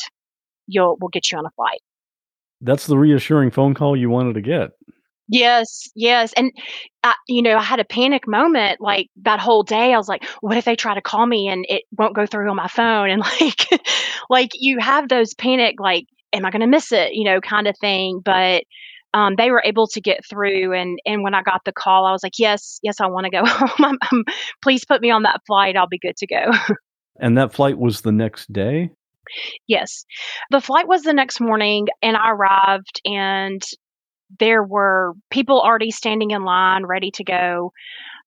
[0.67, 1.81] you'll we'll get you on a flight.
[2.61, 4.71] That's the reassuring phone call you wanted to get.
[5.33, 6.33] Yes, yes.
[6.33, 6.51] And,
[7.05, 9.95] uh, you know, I had a panic moment like that whole day.
[9.95, 12.51] I was like, what if they try to call me and it won't go through
[12.51, 13.11] on my phone?
[13.11, 13.81] And like,
[14.29, 17.13] like you have those panic, like, am I going to miss it?
[17.13, 18.21] You know, kind of thing.
[18.25, 18.65] But,
[19.13, 20.73] um, they were able to get through.
[20.73, 23.31] And, and when I got the call, I was like, yes, yes, I want to
[23.31, 23.85] go home.
[23.85, 24.25] I'm, I'm,
[24.63, 25.77] please put me on that flight.
[25.77, 26.53] I'll be good to go.
[27.21, 28.91] and that flight was the next day?
[29.67, 30.05] Yes.
[30.51, 33.63] The flight was the next morning and I arrived and
[34.39, 37.73] there were people already standing in line ready to go.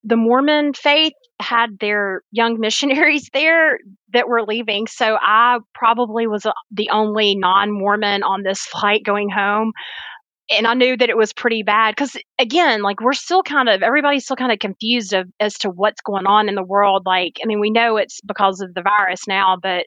[0.03, 3.79] The Mormon faith had their young missionaries there
[4.13, 4.87] that were leaving.
[4.87, 9.73] So I probably was uh, the only non Mormon on this flight going home.
[10.51, 13.81] And I knew that it was pretty bad because, again, like we're still kind of,
[13.81, 17.03] everybody's still kind of confused of, as to what's going on in the world.
[17.05, 19.85] Like, I mean, we know it's because of the virus now, but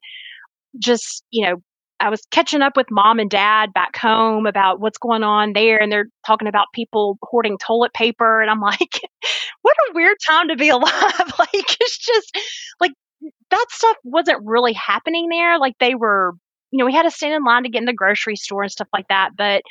[0.78, 1.56] just, you know,
[1.98, 5.80] I was catching up with mom and dad back home about what's going on there,
[5.80, 9.00] and they're talking about people hoarding toilet paper, and I'm like,
[9.62, 11.32] what a weird time to be alive.
[11.38, 12.36] like it's just
[12.80, 12.92] like
[13.50, 15.58] that stuff wasn't really happening there.
[15.58, 16.32] Like they were,
[16.70, 18.72] you know, we had to stand in line to get in the grocery store and
[18.72, 19.62] stuff like that, but.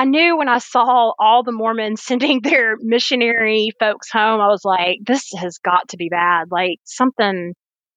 [0.00, 4.64] I knew when I saw all the Mormons sending their missionary folks home, I was
[4.64, 6.52] like, this has got to be bad.
[6.52, 7.52] Like something,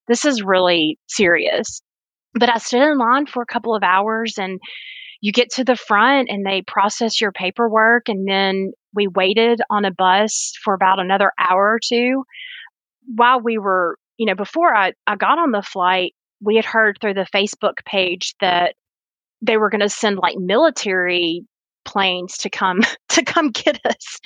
[0.07, 1.79] this is really serious.
[2.33, 4.59] But I stood in line for a couple of hours and
[5.19, 9.85] you get to the front and they process your paperwork and then we waited on
[9.85, 12.23] a bus for about another hour or two.
[13.05, 16.97] While we were you know before I, I got on the flight we had heard
[17.01, 18.75] through the facebook page that
[19.41, 21.43] they were going to send like military
[21.85, 24.19] planes to come to come get us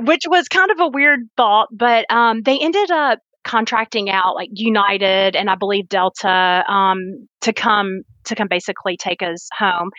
[0.00, 4.50] which was kind of a weird thought but um, they ended up contracting out like
[4.52, 9.90] United and I believe Delta um, to come to come basically take us home.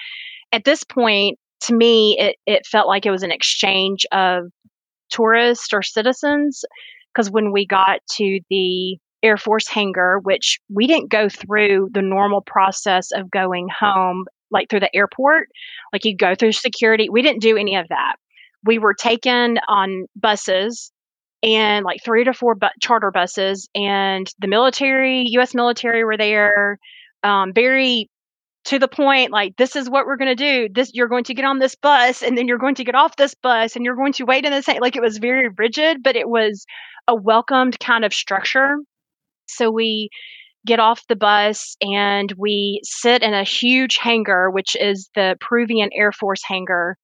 [0.51, 4.43] At this point, to me, it, it felt like it was an exchange of
[5.09, 6.63] tourists or citizens
[7.13, 12.01] because when we got to the Air Force hangar, which we didn't go through the
[12.01, 15.47] normal process of going home, like through the airport,
[15.93, 17.09] like you go through security.
[17.09, 18.15] We didn't do any of that.
[18.63, 20.91] We were taken on buses
[21.43, 25.53] and like three to four bu- charter buses, and the military, U.S.
[25.53, 26.79] military, were there.
[27.23, 28.09] Um, very
[28.65, 30.67] to the point, like this is what we're going to do.
[30.73, 33.15] This you're going to get on this bus, and then you're going to get off
[33.15, 34.79] this bus, and you're going to wait in the same.
[34.81, 36.65] Like it was very rigid, but it was
[37.07, 38.75] a welcomed kind of structure.
[39.47, 40.09] So we
[40.65, 45.89] get off the bus and we sit in a huge hangar, which is the Peruvian
[45.93, 46.97] Air Force hangar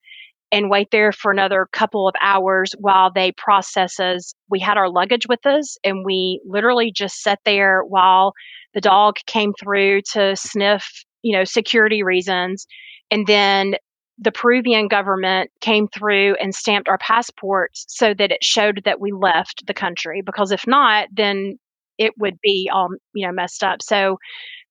[0.53, 4.35] and wait there for another couple of hours while they process us.
[4.51, 8.33] We had our luggage with us and we literally just sat there while
[8.75, 10.85] the dog came through to sniff,
[11.23, 12.67] you know, security reasons.
[13.09, 13.73] And then
[14.19, 19.11] the Peruvian government came through and stamped our passports so that it showed that we
[19.11, 21.57] left the country because if not, then
[21.97, 23.81] it would be all, you know, messed up.
[23.81, 24.17] So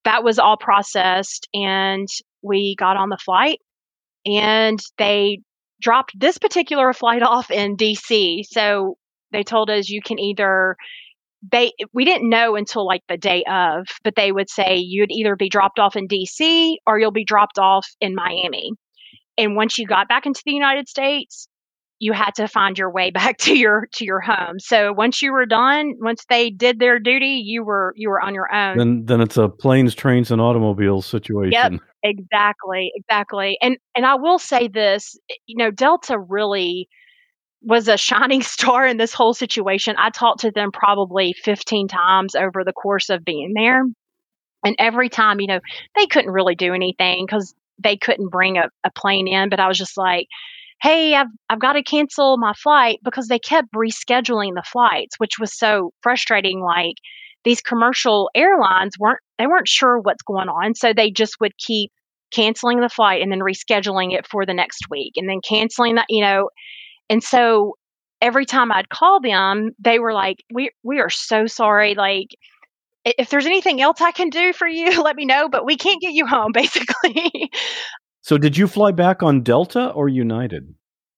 [0.04, 2.06] that was all processed and
[2.40, 3.58] we got on the flight
[4.24, 5.40] and they
[5.82, 8.44] dropped this particular flight off in DC.
[8.48, 8.96] So
[9.32, 10.76] they told us you can either
[11.50, 15.36] they we didn't know until like the day of, but they would say you'd either
[15.36, 18.72] be dropped off in DC or you'll be dropped off in Miami.
[19.36, 21.48] And once you got back into the United States,
[21.98, 24.58] you had to find your way back to your to your home.
[24.58, 28.34] So once you were done, once they did their duty, you were you were on
[28.34, 28.78] your own.
[28.78, 31.52] Then then it's a planes, trains, and automobiles situation.
[31.52, 33.58] Yep, exactly, exactly.
[33.62, 36.88] And and I will say this, eh, you know, Delta really
[37.62, 39.96] was a shining star in this whole situation.
[39.98, 43.84] I talked to them probably 15 times over the course of being there.
[44.64, 45.60] And every time, you know,
[45.96, 49.48] they couldn't really do anything because they couldn't bring a, a plane in.
[49.48, 50.28] But I was just like,
[50.82, 55.38] hey, I've, I've got to cancel my flight because they kept rescheduling the flights, which
[55.40, 56.60] was so frustrating.
[56.60, 56.94] Like
[57.44, 60.74] these commercial airlines weren't, they weren't sure what's going on.
[60.74, 61.90] So they just would keep
[62.32, 66.06] canceling the flight and then rescheduling it for the next week and then canceling that,
[66.08, 66.48] you know.
[67.10, 67.76] And so
[68.20, 71.94] every time I'd call them, they were like, we, we are so sorry.
[71.96, 72.28] Like,
[73.04, 76.00] if there's anything else I can do for you, let me know, but we can't
[76.00, 77.50] get you home, basically.
[78.20, 80.74] So did you fly back on Delta or United?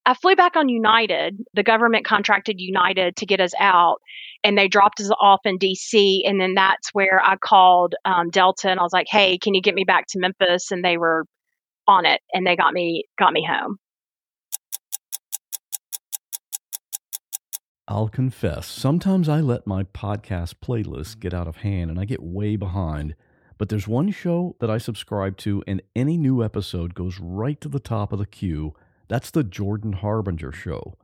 [0.07, 1.39] I flew back on United.
[1.55, 4.01] The government contracted United to get us out,
[4.43, 6.21] and they dropped us off in DC.
[6.25, 9.63] And then that's where I called um, Delta and I was like, "Hey, can you
[9.63, 11.25] get me back to Memphis?" And they were
[11.89, 13.79] on it, and they got me got me home.
[17.87, 22.23] I'll confess, sometimes I let my podcast playlist get out of hand and I get
[22.23, 23.15] way behind.
[23.59, 27.69] But there's one show that I subscribe to, and any new episode goes right to
[27.69, 28.75] the top of the queue.
[29.09, 30.97] That's the Jordan Harbinger Show.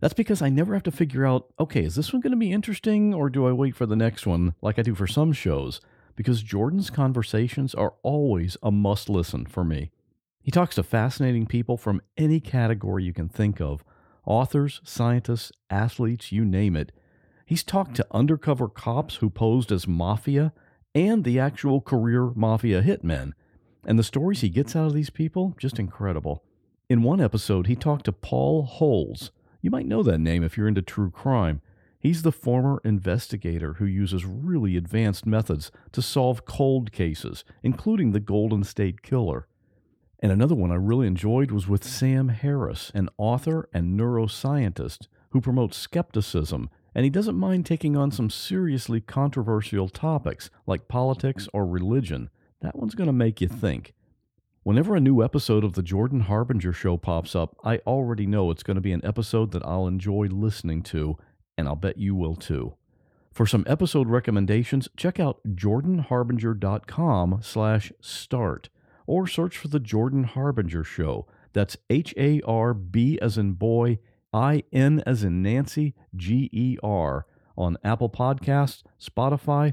[0.00, 2.52] That's because I never have to figure out, okay, is this one going to be
[2.52, 5.80] interesting or do I wait for the next one like I do for some shows?
[6.14, 9.90] Because Jordan's conversations are always a must listen for me.
[10.42, 13.84] He talks to fascinating people from any category you can think of
[14.24, 16.92] authors, scientists, athletes, you name it.
[17.44, 20.52] He's talked to undercover cops who posed as mafia
[20.94, 23.32] and the actual career mafia hitmen.
[23.84, 26.44] And the stories he gets out of these people, just incredible.
[26.88, 29.30] In one episode, he talked to Paul Holes.
[29.60, 31.60] You might know that name if you're into true crime.
[32.00, 38.20] He's the former investigator who uses really advanced methods to solve cold cases, including the
[38.20, 39.46] Golden State Killer.
[40.20, 45.42] And another one I really enjoyed was with Sam Harris, an author and neuroscientist who
[45.42, 51.66] promotes skepticism, and he doesn't mind taking on some seriously controversial topics like politics or
[51.66, 52.30] religion.
[52.62, 53.92] That one's going to make you think.
[54.68, 58.62] Whenever a new episode of the Jordan Harbinger Show pops up, I already know it's
[58.62, 61.16] going to be an episode that I'll enjoy listening to,
[61.56, 62.74] and I'll bet you will too.
[63.32, 68.68] For some episode recommendations, check out jordanharbinger.com slash start
[69.06, 71.26] or search for The Jordan Harbinger Show.
[71.54, 74.00] That's H A R B as in boy,
[74.34, 77.24] I N as in Nancy, G E R
[77.56, 79.72] on Apple Podcasts, Spotify,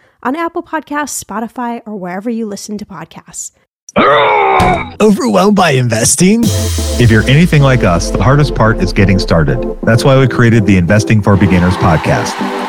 [0.23, 3.51] on Apple Podcasts, Spotify, or wherever you listen to podcasts.
[5.01, 6.41] Overwhelmed by investing?
[7.01, 9.77] If you're anything like us, the hardest part is getting started.
[9.81, 12.60] That's why we created the Investing for Beginners podcast.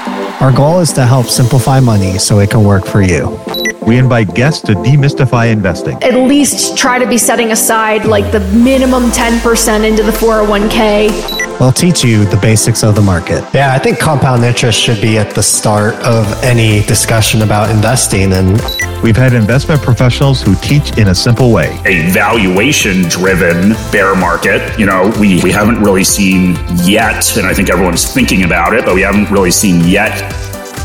[0.43, 3.39] Our goal is to help simplify money so it can work for you.
[3.87, 6.03] We invite guests to demystify investing.
[6.03, 11.61] At least try to be setting aside like the minimum 10% into the 401k.
[11.61, 13.45] We'll teach you the basics of the market.
[13.55, 18.33] Yeah, I think compound interest should be at the start of any discussion about investing.
[18.33, 18.61] And
[19.01, 21.79] we've had investment professionals who teach in a simple way.
[21.87, 27.37] A valuation driven bear market, you know, we, we haven't really seen yet.
[27.37, 30.32] And I think everyone's thinking about it, but we haven't really seen yet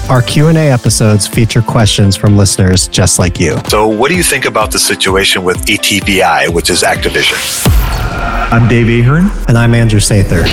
[0.09, 3.57] our Q&A episodes feature questions from listeners just like you.
[3.67, 7.37] So, what do you think about the situation with ATVI, which is Activision?
[8.49, 9.29] I'm Dave Ahern.
[9.49, 10.45] And I'm Andrew Sather.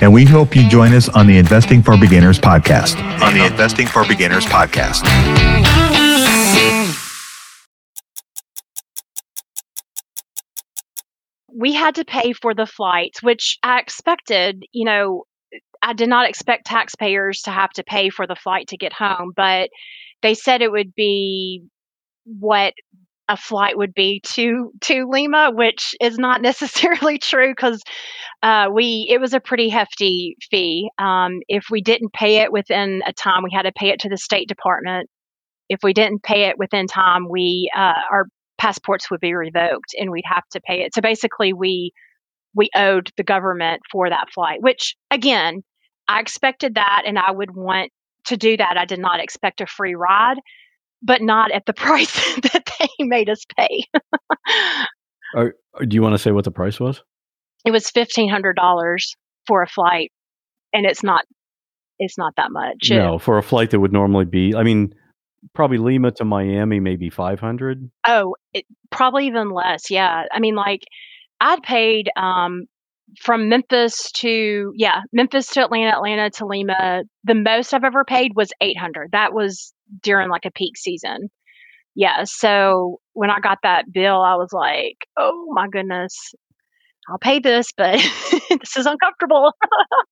[0.00, 2.96] And we hope you join us on the Investing for Beginners podcast.
[3.20, 5.02] On the Investing for Beginners podcast.
[11.52, 15.24] We had to pay for the flights, which I expected, you know,
[15.82, 19.32] I did not expect taxpayers to have to pay for the flight to get home,
[19.34, 19.70] but
[20.22, 21.62] they said it would be
[22.24, 22.74] what
[23.28, 27.82] a flight would be to to Lima, which is not necessarily true because
[28.42, 30.90] uh, we it was a pretty hefty fee.
[30.98, 34.08] Um, if we didn't pay it within a time, we had to pay it to
[34.08, 35.08] the State Department.
[35.68, 38.26] If we didn't pay it within time, we uh, our
[38.56, 40.94] passports would be revoked and we'd have to pay it.
[40.94, 41.92] So basically, we
[42.54, 45.62] we owed the government for that flight, which again,
[46.08, 47.92] I expected that and I would want
[48.26, 48.76] to do that.
[48.76, 50.38] I did not expect a free ride,
[51.02, 53.84] but not at the price that they made us pay.
[55.34, 57.02] do you want to say what the price was?
[57.64, 59.14] It was fifteen hundred dollars
[59.46, 60.12] for a flight,
[60.72, 61.24] and it's not
[61.98, 62.88] it's not that much.
[62.90, 64.94] No, for a flight that would normally be, I mean,
[65.54, 67.90] probably Lima to Miami, maybe five hundred.
[68.06, 69.90] Oh, it, probably even less.
[69.90, 70.82] Yeah, I mean, like
[71.40, 72.66] I'd paid um,
[73.20, 77.02] from Memphis to yeah, Memphis to Atlanta, Atlanta to Lima.
[77.24, 79.12] The most I've ever paid was 800.
[79.12, 81.28] That was during like a peak season.
[81.94, 86.16] Yeah, so when I got that bill, I was like, "Oh my goodness.
[87.08, 87.94] I'll pay this, but
[88.50, 89.52] this is uncomfortable."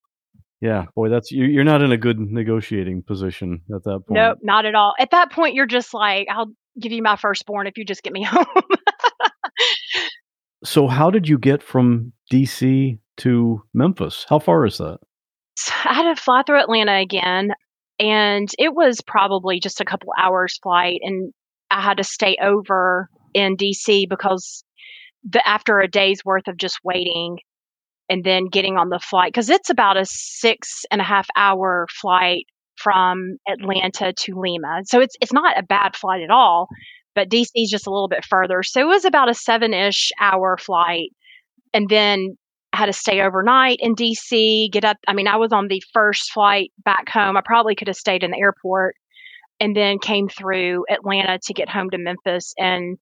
[0.61, 4.21] yeah, boy, that's you're not in a good negotiating position at that point.
[4.21, 4.95] Nope, not at all.
[4.99, 8.13] At that point, you're just like, "I'll give you my firstborn if you just get
[8.13, 8.47] me home."
[10.67, 14.27] So, how did you get from DC to Memphis?
[14.29, 14.99] How far is that?
[15.85, 17.53] I had to fly through Atlanta again,
[18.01, 21.33] and it was probably just a couple hours flight, and
[21.71, 24.65] I had to stay over in DC because
[25.29, 27.39] the after a day's worth of just waiting
[28.09, 31.87] and then getting on the flight because it's about a six and a half hour
[31.91, 32.47] flight
[32.77, 34.83] from Atlanta to Lima.
[34.85, 36.69] So it's it's not a bad flight at all,
[37.17, 38.63] but DC is just a little bit further.
[38.63, 41.09] So it was about a seven ish hour flight,
[41.75, 42.37] and then
[42.73, 44.71] I had to stay overnight in DC.
[44.71, 44.99] Get up.
[45.09, 47.37] I mean, I was on the first flight back home.
[47.37, 48.95] I probably could have stayed in the airport,
[49.59, 52.55] and then came through Atlanta to get home to Memphis.
[52.59, 52.99] And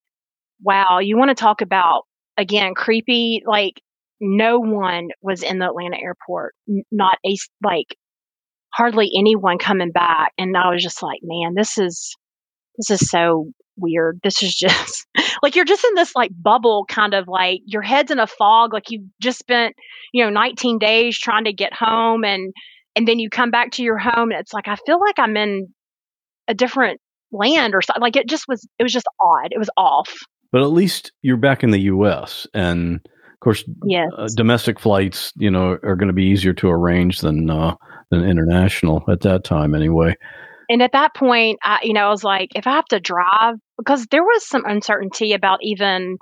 [0.62, 2.04] wow, you want to talk about
[2.38, 3.42] again creepy?
[3.44, 3.82] Like
[4.20, 6.54] no one was in the Atlanta airport.
[6.90, 7.96] Not a like
[8.72, 10.32] hardly anyone coming back.
[10.38, 12.14] And I was just like, man, this is
[12.78, 14.20] this is so weird.
[14.22, 15.06] This is just
[15.42, 18.72] like you're just in this like bubble kind of like your head's in a fog
[18.72, 19.74] like you've just spent,
[20.12, 22.52] you know, 19 days trying to get home and
[22.96, 25.36] and then you come back to your home and it's like I feel like I'm
[25.36, 25.68] in
[26.48, 27.00] a different
[27.32, 28.02] land or something.
[28.02, 29.52] Like it just was it was just odd.
[29.52, 30.12] It was off.
[30.52, 34.08] But at least you're back in the US and of course yes.
[34.16, 37.74] uh, domestic flights, you know, are going to be easier to arrange than uh
[38.10, 40.14] than international at that time anyway.
[40.68, 43.56] And at that point, I, you know, I was like, if I have to drive,
[43.78, 46.16] because there was some uncertainty about even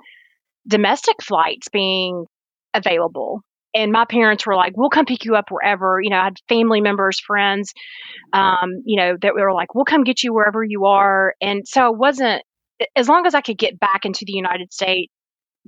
[0.67, 2.25] domestic flights being
[2.73, 3.41] available.
[3.75, 5.99] And my parents were like, we'll come pick you up wherever.
[6.01, 7.73] You know, I had family members, friends,
[8.31, 11.33] um, you know, that were like, we'll come get you wherever you are.
[11.41, 12.43] And so it wasn't,
[12.95, 15.11] as long as I could get back into the United States,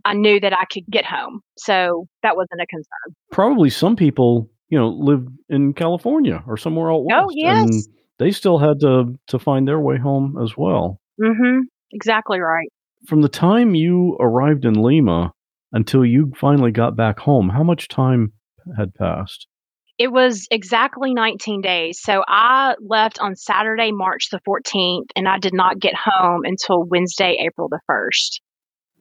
[0.04, 1.42] I knew that I could get home.
[1.58, 3.16] So that wasn't a concern.
[3.32, 7.26] Probably some people you know, live in California or somewhere out oh, west.
[7.26, 7.70] Oh, yes.
[7.70, 7.74] And
[8.20, 11.00] they still had to to find their way home as well.
[11.22, 11.62] Mm-hmm.
[11.92, 12.70] Exactly right.
[13.08, 15.32] From the time you arrived in Lima
[15.72, 18.34] until you finally got back home, how much time
[18.78, 19.48] had passed?
[19.98, 22.00] It was exactly 19 days.
[22.02, 26.84] So I left on Saturday, March the 14th, and I did not get home until
[26.84, 28.42] Wednesday, April the 1st.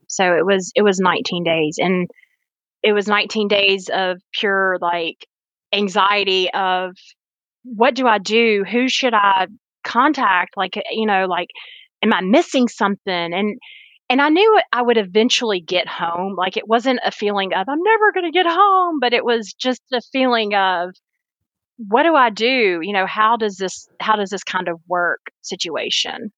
[0.06, 2.08] So it was it was 19 days and
[2.82, 5.26] it was 19 days of pure like
[5.72, 6.92] anxiety of
[7.64, 8.64] what do I do?
[8.70, 9.48] Who should I
[9.82, 10.56] contact?
[10.56, 11.48] Like, eh, you know, like,
[12.02, 13.32] am I missing something?
[13.32, 13.58] And,
[14.08, 16.36] and I knew I would eventually get home.
[16.36, 19.54] Like, it wasn't a feeling of, I'm never going to get home, but it was
[19.54, 20.90] just a feeling of,
[21.76, 22.80] what do I do?
[22.82, 26.32] You know, how does this, how does this kind of work situation?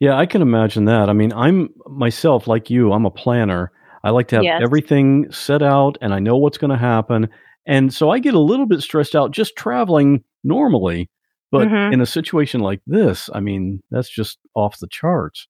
[0.00, 1.08] Yeah, I can imagine that.
[1.08, 3.72] I mean, I'm myself, like you, I'm a planner.
[4.02, 4.60] I like to have Yes.
[4.62, 7.28] everything set out and I know what's going to happen.
[7.66, 11.10] And so I get a little bit stressed out just traveling normally.
[11.52, 11.92] But Mhm.
[11.92, 15.48] in a situation like this, I mean, that's just off the charts.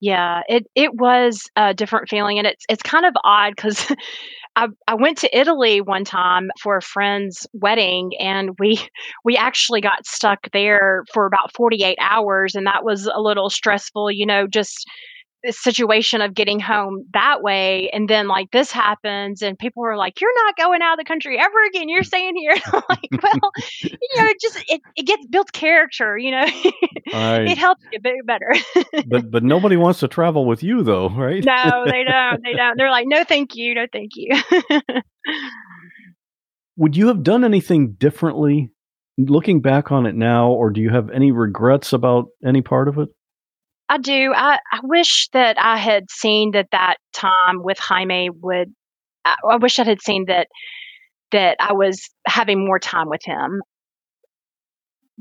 [0.00, 3.86] Yeah, it it was a different feeling, and it's it's kind of odd because
[4.56, 8.78] I I went to Italy one time for a friend's wedding, and we
[9.24, 13.50] we actually got stuck there for about forty eight hours, and that was a little
[13.50, 14.86] stressful, you know, just
[15.52, 20.20] situation of getting home that way, and then like this happens, and people were like,
[20.20, 21.88] "You're not going out of the country ever again.
[21.88, 26.16] You're staying here." I'm like, well, you know, it just it it gets built character,
[26.16, 26.44] you know,
[27.12, 27.48] Right.
[27.48, 28.54] it helps you bit better.
[29.06, 31.44] but but nobody wants to travel with you though, right?
[31.44, 32.42] No, they don't.
[32.42, 32.76] They don't.
[32.76, 33.74] They're like, no, thank you.
[33.74, 34.32] No, thank you.
[36.76, 38.70] Would you have done anything differently
[39.16, 42.98] looking back on it now, or do you have any regrets about any part of
[42.98, 43.08] it?
[43.88, 44.32] I do.
[44.34, 48.72] I, I wish that I had seen that that time with Jaime would.
[49.24, 50.48] I, I wish I had seen that
[51.32, 53.60] that I was having more time with him.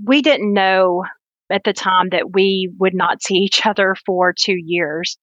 [0.06, 1.04] We didn't know
[1.52, 5.18] at the time that we would not see each other for two years.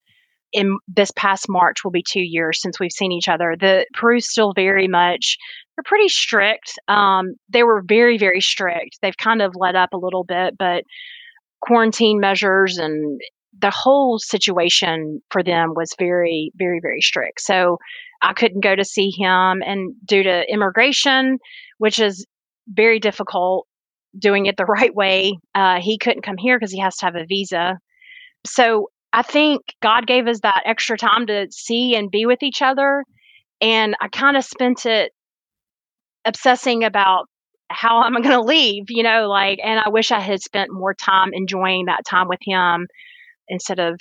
[0.53, 3.55] In this past March will be two years since we've seen each other.
[3.59, 5.37] The Peru's still very much
[5.75, 6.73] they're pretty strict.
[6.87, 8.97] Um, they were very very strict.
[9.01, 10.83] They've kind of let up a little bit, but
[11.61, 13.21] quarantine measures and
[13.59, 17.41] the whole situation for them was very very very strict.
[17.41, 17.77] So
[18.21, 21.39] I couldn't go to see him, and due to immigration,
[21.79, 22.25] which is
[22.67, 23.67] very difficult
[24.17, 27.15] doing it the right way, uh, he couldn't come here because he has to have
[27.15, 27.77] a visa.
[28.45, 32.61] So I think God gave us that extra time to see and be with each
[32.61, 33.03] other.
[33.59, 35.11] And I kind of spent it
[36.25, 37.27] obsessing about
[37.73, 40.71] how am I'm going to leave, you know, like, and I wish I had spent
[40.71, 42.87] more time enjoying that time with him
[43.47, 43.99] instead of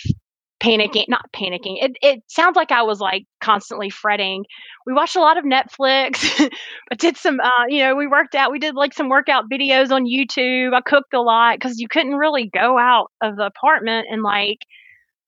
[0.62, 1.76] panicking, not panicking.
[1.82, 4.44] It, it sounds like I was like constantly fretting.
[4.86, 6.28] We watched a lot of Netflix,
[6.88, 9.90] but did some, uh, you know, we worked out, we did like some workout videos
[9.90, 10.74] on YouTube.
[10.74, 14.58] I cooked a lot because you couldn't really go out of the apartment and like,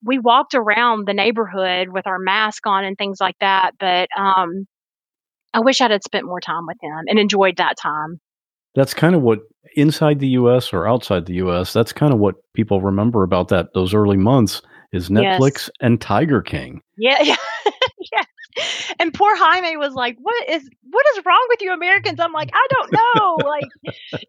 [0.05, 3.73] we walked around the neighborhood with our mask on and things like that.
[3.79, 4.67] But um,
[5.55, 8.21] I wish I'd had spent more time with him and enjoyed that time.
[8.75, 9.41] That's kind of what
[9.77, 13.75] inside the US or outside the US, that's kind of what people remember about that
[13.75, 14.63] those early months
[14.93, 15.71] is Netflix Yes.
[15.81, 16.83] and Tiger King.
[16.97, 17.37] Yeah, yeah,
[18.13, 18.25] yeah.
[18.99, 22.51] And poor Jaime was like, "What is what is wrong with you Americans?" I'm like,
[22.53, 23.65] "I don't know." like,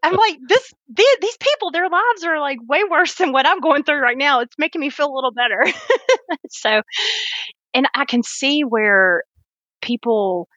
[0.02, 3.60] I'm like, "This these, these people, their lives are like way worse than what I'm
[3.60, 4.40] going through right now.
[4.40, 5.64] It's making me feel a little better."
[6.50, 6.80] so,
[7.74, 9.24] and I can see where
[9.82, 10.48] people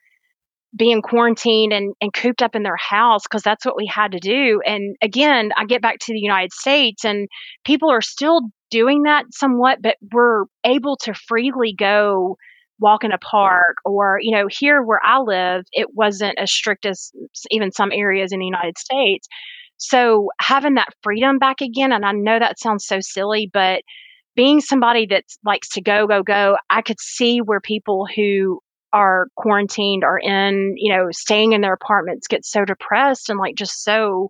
[0.76, 4.18] being quarantined and, and cooped up in their house because that's what we had to
[4.18, 4.60] do.
[4.66, 7.28] And again, I get back to the United States and
[7.64, 8.40] people are still
[8.70, 12.36] doing that somewhat, but we're able to freely go
[12.80, 16.86] walk in a park or, you know, here where I live, it wasn't as strict
[16.86, 17.10] as
[17.50, 19.26] even some areas in the United States.
[19.78, 23.82] So having that freedom back again, and I know that sounds so silly, but
[24.36, 28.60] being somebody that likes to go, go, go, I could see where people who
[28.92, 33.54] are quarantined are in, you know, staying in their apartments get so depressed and like
[33.54, 34.28] just so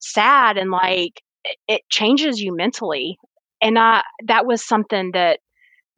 [0.00, 1.22] sad and like
[1.68, 3.18] it, changes you mentally.
[3.62, 5.40] And I that was something that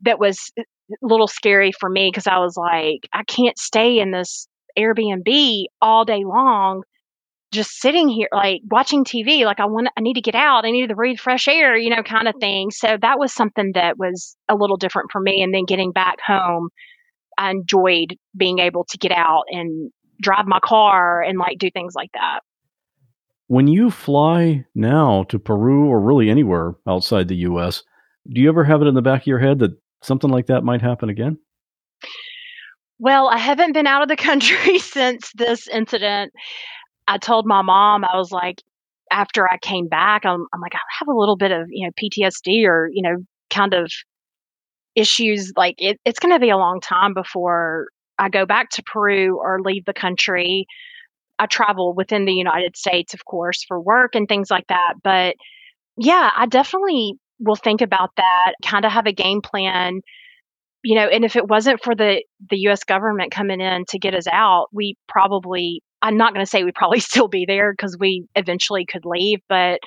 [0.03, 0.63] that was a
[1.03, 6.05] little scary for me because I was like, I can't stay in this Airbnb all
[6.05, 6.83] day long
[7.53, 10.65] just sitting here like watching TV like I want I need to get out.
[10.65, 12.71] I need to breathe fresh air you know kind of thing.
[12.71, 15.43] So that was something that was a little different for me.
[15.43, 16.69] And then getting back home
[17.39, 21.95] I enjoyed being able to get out and drive my car and like do things
[21.95, 22.41] like that
[23.49, 27.83] When you fly now to Peru or really anywhere outside the US,
[28.33, 29.73] do you ever have it in the back of your head that
[30.03, 31.39] something like that might happen again?
[32.99, 36.33] Well, I haven't been out of the country since this incident.
[37.07, 38.63] I told my mom, I was like,
[39.13, 41.93] after I came back, I'm, I'm like, I have a little bit of, you know,
[42.03, 43.17] PTSD or, you know,
[43.51, 43.93] kind of
[44.97, 45.53] issues.
[45.57, 47.89] Like, it, it's going to be a long time before
[48.19, 50.67] I go back to Peru or leave the country.
[51.39, 54.95] I travel within the United States, of course, for work and things like that.
[55.05, 55.37] But
[55.97, 60.01] yeah, I definitely will think about that, kind of have a game plan
[60.87, 62.85] you know, and if it wasn't for the the U.S.
[62.85, 66.77] government coming in to get us out, we probably I'm not going to say we'd
[66.77, 69.81] probably still be there because we eventually could leave, but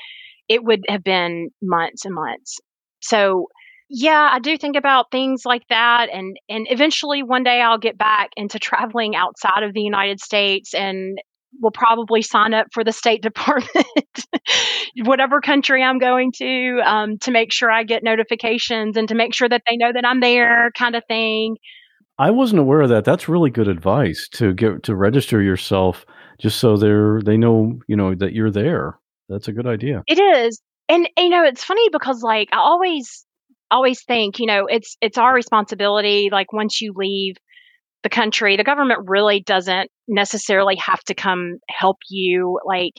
[0.50, 2.60] it would have been months and months.
[3.00, 3.48] So
[3.90, 7.98] yeah, I do think about things like that, and and eventually one day I'll get
[7.98, 11.18] back into traveling outside of the United States and
[11.62, 13.88] will probably sign up for the State Department,
[15.04, 19.34] whatever country I'm going to, um, to make sure I get notifications and to make
[19.34, 21.58] sure that they know that I'm there, kind of thing.
[22.20, 23.06] I wasn't aware of that.
[23.06, 26.06] That's really good advice to get to register yourself
[26.40, 29.00] just so they're they know, you know, that you're there.
[29.30, 30.04] That's a good idea.
[30.06, 33.26] It is, and you know, it's funny because like I always,
[33.72, 36.30] always think, you know, it's it's our responsibility.
[36.32, 37.36] Like once you leave
[38.04, 42.60] the country, the government really doesn't necessarily have to come help you.
[42.66, 42.94] Like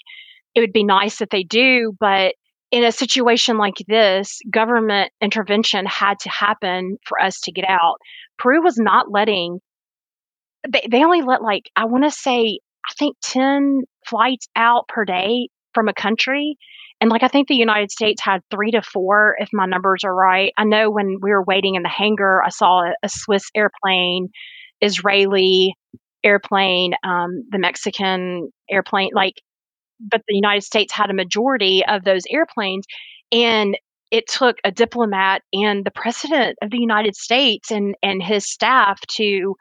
[0.55, 2.35] it would be nice if they do, but
[2.71, 7.97] in a situation like this, government intervention had to happen for us to get out.
[8.39, 9.59] Peru was not letting,
[10.68, 15.05] they, they only let like, I want to say, I think 10 flights out per
[15.05, 16.57] day from a country.
[17.01, 20.15] And like, I think the United States had three to four, if my numbers are
[20.15, 20.53] right.
[20.59, 24.29] I know when we were waiting in the hangar, I saw a, a Swiss airplane,
[24.81, 25.75] Israeli
[26.23, 29.35] airplane, um, the Mexican airplane, like,
[29.99, 32.85] but the United States had a majority of those airplanes.
[33.33, 33.79] And
[34.11, 39.01] it took a diplomat and the president of the United States and, and his staff
[39.17, 39.55] to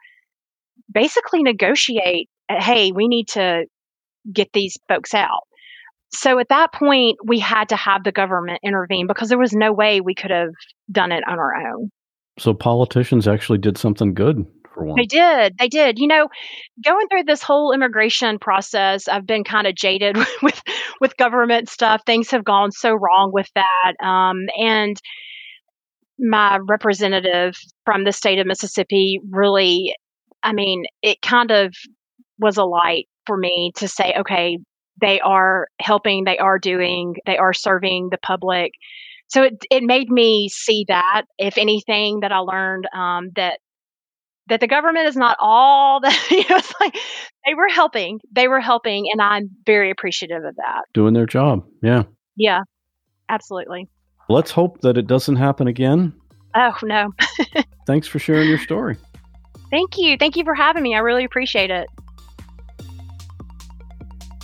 [0.92, 2.28] basically negotiate
[2.58, 3.64] hey, we need to
[4.32, 5.42] get these folks out.
[6.12, 9.72] So at that point, we had to have the government intervene because there was no
[9.72, 10.50] way we could have
[10.90, 11.90] done it on our own.
[12.38, 14.44] So politicians actually did something good
[14.74, 14.98] for once.
[15.00, 15.54] They did.
[15.58, 15.98] They did.
[15.98, 16.28] You know,
[16.84, 20.60] going through this whole immigration process, I've been kind of jaded with
[21.00, 22.02] with government stuff.
[22.06, 24.04] Things have gone so wrong with that.
[24.04, 24.96] Um, and
[26.18, 27.54] my representative
[27.84, 29.94] from the state of Mississippi really,
[30.42, 31.74] I mean, it kind of
[32.38, 34.58] was a light for me to say, okay,
[35.00, 38.72] they are helping, they are doing, they are serving the public.
[39.28, 43.58] So it it made me see that, if anything, that I learned um, that
[44.48, 46.94] that the government is not all that you know it's like
[47.46, 51.64] they were helping they were helping and i'm very appreciative of that Doing their job.
[51.82, 52.02] Yeah.
[52.36, 52.60] yeah
[53.28, 53.88] absolutely
[54.28, 56.12] Let's hope that it doesn't happen again.
[56.56, 57.12] oh no
[57.86, 58.96] Thanks for sharing your story.
[59.70, 61.86] thank you thank you for having me i really appreciate it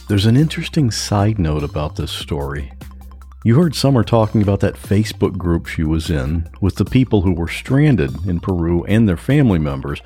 [0.08, 2.72] There's an interesting side note about this story.
[3.44, 7.32] You heard Summer talking about that Facebook group she was in with the people who
[7.32, 10.00] were stranded in Peru and their family members.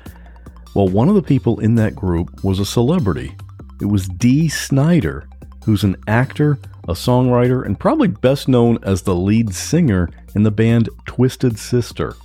[0.73, 3.35] Well, one of the people in that group was a celebrity.
[3.79, 5.29] It was Dee Snider,
[5.65, 10.49] who's an actor, a songwriter, and probably best known as the lead singer in the
[10.49, 12.15] band Twisted Sister.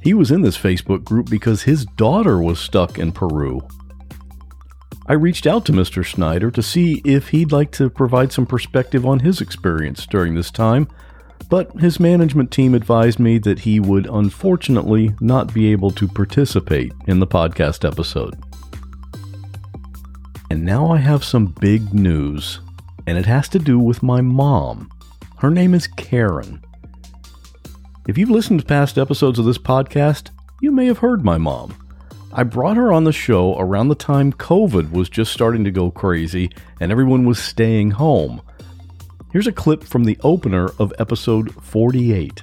[0.00, 3.66] He was in this Facebook group because his daughter was stuck in Peru.
[5.06, 6.04] I reached out to Mr.
[6.04, 10.50] Snider to see if he'd like to provide some perspective on his experience during this
[10.50, 10.88] time,
[11.50, 16.92] but his management team advised me that he would unfortunately not be able to participate
[17.06, 18.34] in the podcast episode.
[20.50, 22.60] And now I have some big news,
[23.06, 24.90] and it has to do with my mom.
[25.38, 26.64] Her name is Karen.
[28.08, 30.30] If you've listened to past episodes of this podcast,
[30.62, 31.74] you may have heard my mom.
[32.36, 35.92] I brought her on the show around the time COVID was just starting to go
[35.92, 38.42] crazy and everyone was staying home.
[39.32, 42.42] Here's a clip from the opener of episode 48.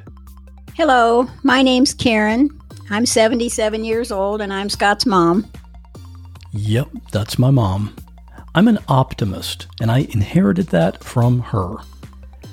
[0.76, 2.58] Hello, my name's Karen.
[2.90, 5.46] I'm 77 years old and I'm Scott's mom.
[6.54, 7.94] Yep, that's my mom.
[8.56, 11.76] I'm an optimist, and I inherited that from her.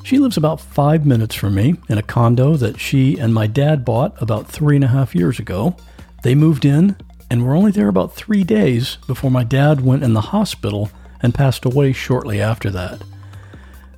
[0.02, 3.84] She lives about five minutes from me in a condo that she and my dad
[3.84, 5.76] bought about three and a half years ago.
[6.24, 6.96] They moved in
[7.30, 10.90] and were only there about three days before my dad went in the hospital
[11.22, 13.02] and passed away shortly after that.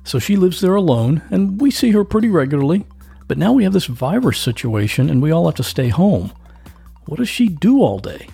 [0.03, 2.85] So she lives there alone, and we see her pretty regularly.
[3.27, 6.33] But now we have this virus situation, and we all have to stay home.
[7.05, 8.27] What does she do all day?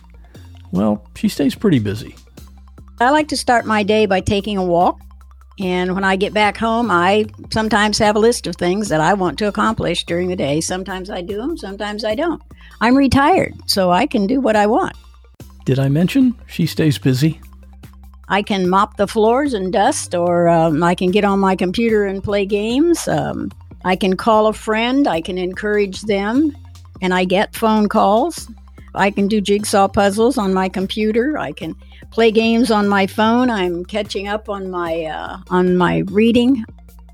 [0.71, 2.15] Well, she stays pretty busy.
[2.99, 4.99] I like to start my day by taking a walk.
[5.59, 9.13] And when I get back home, I sometimes have a list of things that I
[9.13, 10.61] want to accomplish during the day.
[10.61, 12.41] Sometimes I do them, sometimes I don't.
[12.81, 14.95] I'm retired, so I can do what I want.
[15.65, 17.41] Did I mention she stays busy?
[18.29, 22.05] I can mop the floors and dust, or um, I can get on my computer
[22.05, 23.07] and play games.
[23.07, 23.51] Um,
[23.85, 26.55] I can call a friend, I can encourage them,
[27.01, 28.49] and I get phone calls.
[28.95, 31.37] I can do jigsaw puzzles on my computer.
[31.37, 31.75] I can
[32.11, 33.49] play games on my phone.
[33.49, 36.65] I'm catching up on my uh, on my reading.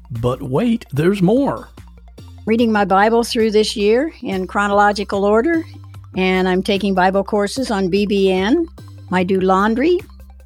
[0.09, 1.69] But wait, there's more.
[2.45, 5.63] Reading my Bible through this year in chronological order,
[6.17, 8.65] and I'm taking Bible courses on BBN.
[9.13, 9.97] I do laundry.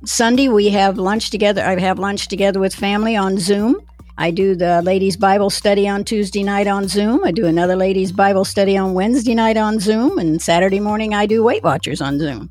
[0.05, 1.63] Sunday we have lunch together.
[1.63, 3.81] I have lunch together with family on Zoom.
[4.19, 7.23] I do the ladies' Bible study on Tuesday night on Zoom.
[7.23, 11.25] I do another ladies' Bible study on Wednesday night on Zoom, and Saturday morning I
[11.25, 12.47] do Weight Watchers on Zoom.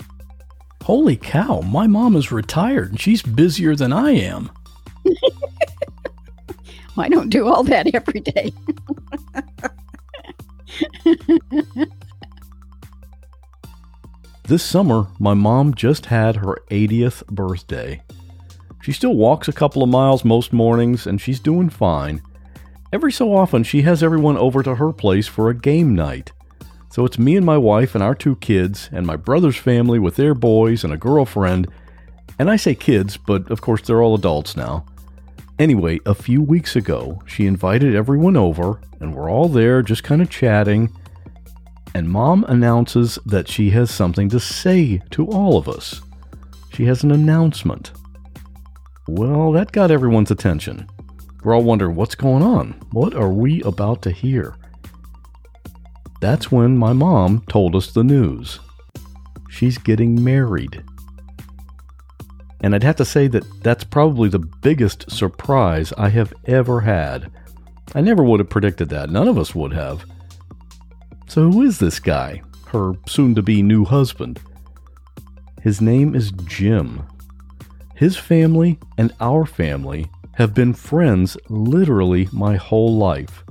[0.82, 4.50] Holy cow, my mom is retired and she's busier than I am.
[6.98, 8.52] I don't do all that every day.
[14.44, 18.02] this summer, my mom just had her 80th birthday.
[18.82, 22.22] She still walks a couple of miles most mornings and she's doing fine.
[22.92, 26.32] Every so often, she has everyone over to her place for a game night.
[26.90, 30.16] So it's me and my wife and our two kids, and my brother's family with
[30.16, 31.66] their boys and a girlfriend.
[32.38, 34.86] And I say kids, but of course they're all adults now.
[35.58, 40.20] Anyway, a few weeks ago, she invited everyone over, and we're all there just kind
[40.20, 40.94] of chatting.
[41.94, 46.02] And mom announces that she has something to say to all of us.
[46.74, 47.92] She has an announcement.
[49.08, 50.88] Well, that got everyone's attention.
[51.42, 52.72] We're all wondering what's going on?
[52.90, 54.56] What are we about to hear?
[56.20, 58.60] That's when my mom told us the news.
[59.48, 60.84] She's getting married.
[62.66, 67.30] And I'd have to say that that's probably the biggest surprise I have ever had.
[67.94, 69.08] I never would have predicted that.
[69.08, 70.04] None of us would have.
[71.28, 72.42] So, who is this guy?
[72.72, 74.40] Her soon to be new husband.
[75.62, 77.06] His name is Jim.
[77.94, 83.44] His family and our family have been friends literally my whole life.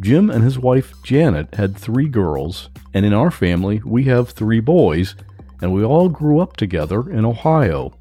[0.00, 4.60] Jim and his wife Janet had three girls, and in our family we have three
[4.60, 5.14] boys,
[5.60, 7.92] and we all grew up together in Ohio.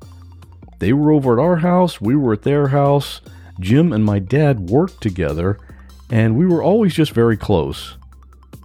[0.79, 3.21] They were over at our house, we were at their house.
[3.59, 5.59] Jim and my dad worked together,
[6.09, 7.97] and we were always just very close.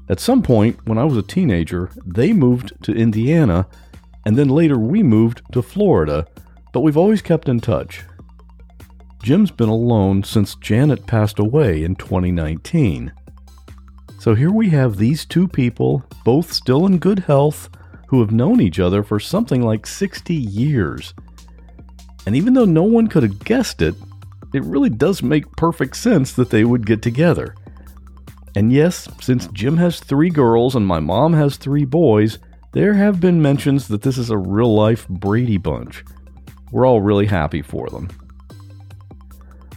[0.09, 3.67] At some point, when I was a teenager, they moved to Indiana,
[4.25, 6.27] and then later we moved to Florida,
[6.73, 8.05] but we've always kept in touch.
[9.23, 13.13] Jim's been alone since Janet passed away in 2019.
[14.19, 17.69] So here we have these two people, both still in good health,
[18.09, 21.13] who have known each other for something like 60 years.
[22.29, 23.95] And even though no one could have guessed it,
[24.53, 27.55] it really does make perfect sense that they would get together.
[28.55, 32.39] And yes, since Jim has three girls and my mom has three boys,
[32.75, 36.05] there have been mentions that this is a real life Brady bunch.
[36.71, 38.11] We're all really happy for them.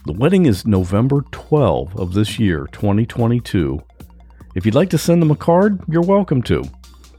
[0.05, 3.81] The wedding is November 12 of this year, 2022,
[4.55, 6.65] if you'd like to send them a card, you're welcome to.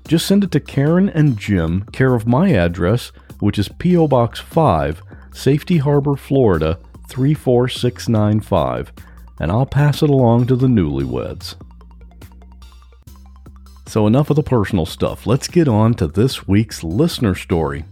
[0.07, 4.09] Just send it to Karen and Jim, care of my address, which is P.O.
[4.09, 5.03] Box 5,
[5.33, 6.79] Safety Harbor, Florida
[7.09, 8.93] 34695,
[9.41, 11.57] and I'll pass it along to the newlyweds.
[13.87, 15.27] So, enough of the personal stuff.
[15.27, 17.85] Let's get on to this week's listener story.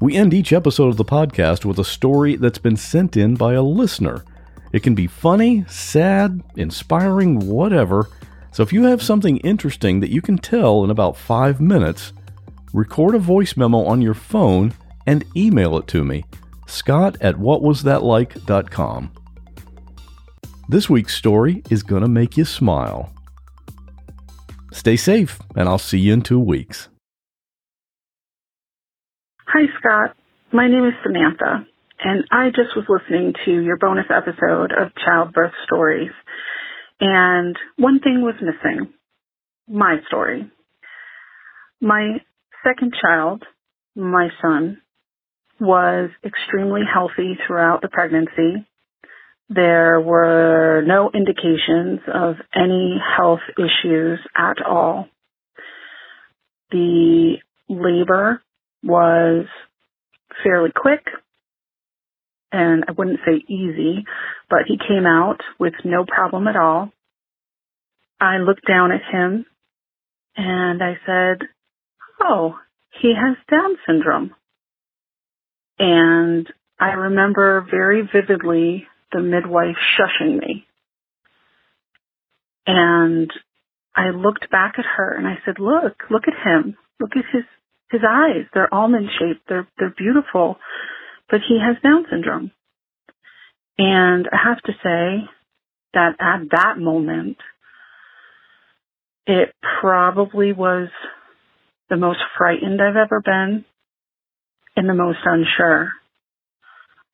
[0.00, 3.52] We end each episode of the podcast with a story that's been sent in by
[3.52, 4.24] a listener.
[4.72, 8.08] It can be funny, sad, inspiring, whatever.
[8.50, 12.12] So if you have something interesting that you can tell in about five minutes,
[12.72, 14.72] record a voice memo on your phone
[15.06, 16.24] and email it to me,
[16.70, 19.12] scott at whatwasthatlike.com.
[20.68, 23.12] This week's story is going to make you smile.
[24.72, 26.88] Stay safe, and I'll see you in two weeks.
[29.46, 30.16] Hi, Scott.
[30.52, 31.66] My name is Samantha,
[32.04, 36.12] and I just was listening to your bonus episode of childbirth stories.
[37.00, 38.92] And one thing was missing
[39.68, 40.50] my story.
[41.80, 42.18] My
[42.64, 43.44] second child,
[43.96, 44.79] my son,
[45.60, 48.66] was extremely healthy throughout the pregnancy.
[49.48, 55.08] There were no indications of any health issues at all.
[56.70, 57.36] The
[57.68, 58.42] labor
[58.82, 59.46] was
[60.42, 61.04] fairly quick
[62.52, 64.04] and I wouldn't say easy,
[64.48, 66.90] but he came out with no problem at all.
[68.20, 69.46] I looked down at him
[70.36, 71.48] and I said,
[72.20, 72.56] Oh,
[73.00, 74.34] he has Down syndrome.
[75.80, 76.46] And
[76.78, 80.66] I remember very vividly the midwife shushing me.
[82.66, 83.30] And
[83.96, 86.76] I looked back at her and I said, look, look at him.
[87.00, 87.44] Look at his,
[87.90, 88.44] his eyes.
[88.52, 89.48] They're almond shaped.
[89.48, 90.58] They're, they're beautiful,
[91.30, 92.52] but he has Down syndrome.
[93.78, 95.30] And I have to say
[95.94, 97.38] that at that moment,
[99.26, 100.88] it probably was
[101.88, 103.64] the most frightened I've ever been
[104.80, 105.92] and the most unsure.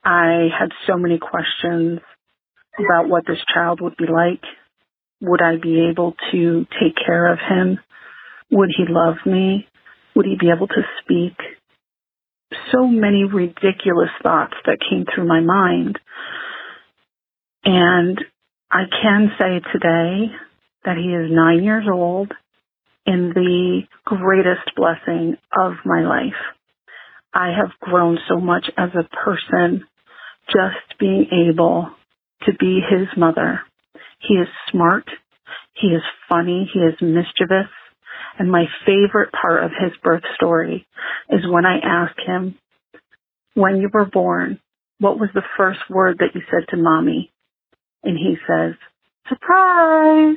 [0.04, 1.98] I had so many questions
[2.78, 4.42] about what this child would be like.
[5.20, 7.80] Would I be able to take care of him?
[8.52, 9.66] Would he love me?
[10.14, 11.34] Would he be able to speak?
[12.70, 15.98] So many ridiculous thoughts that came through my mind.
[17.64, 18.24] And
[18.70, 20.30] I can say today
[20.84, 22.30] that he is nine years old
[23.06, 26.55] and the greatest blessing of my life.
[27.34, 29.84] I have grown so much as a person
[30.46, 31.90] just being able
[32.44, 33.60] to be his mother.
[34.20, 35.04] He is smart.
[35.74, 36.70] He is funny.
[36.72, 37.70] He is mischievous.
[38.38, 40.86] And my favorite part of his birth story
[41.30, 42.56] is when I ask him,
[43.54, 44.60] when you were born,
[44.98, 47.32] what was the first word that you said to mommy?
[48.02, 48.74] And he says,
[49.28, 50.36] surprise.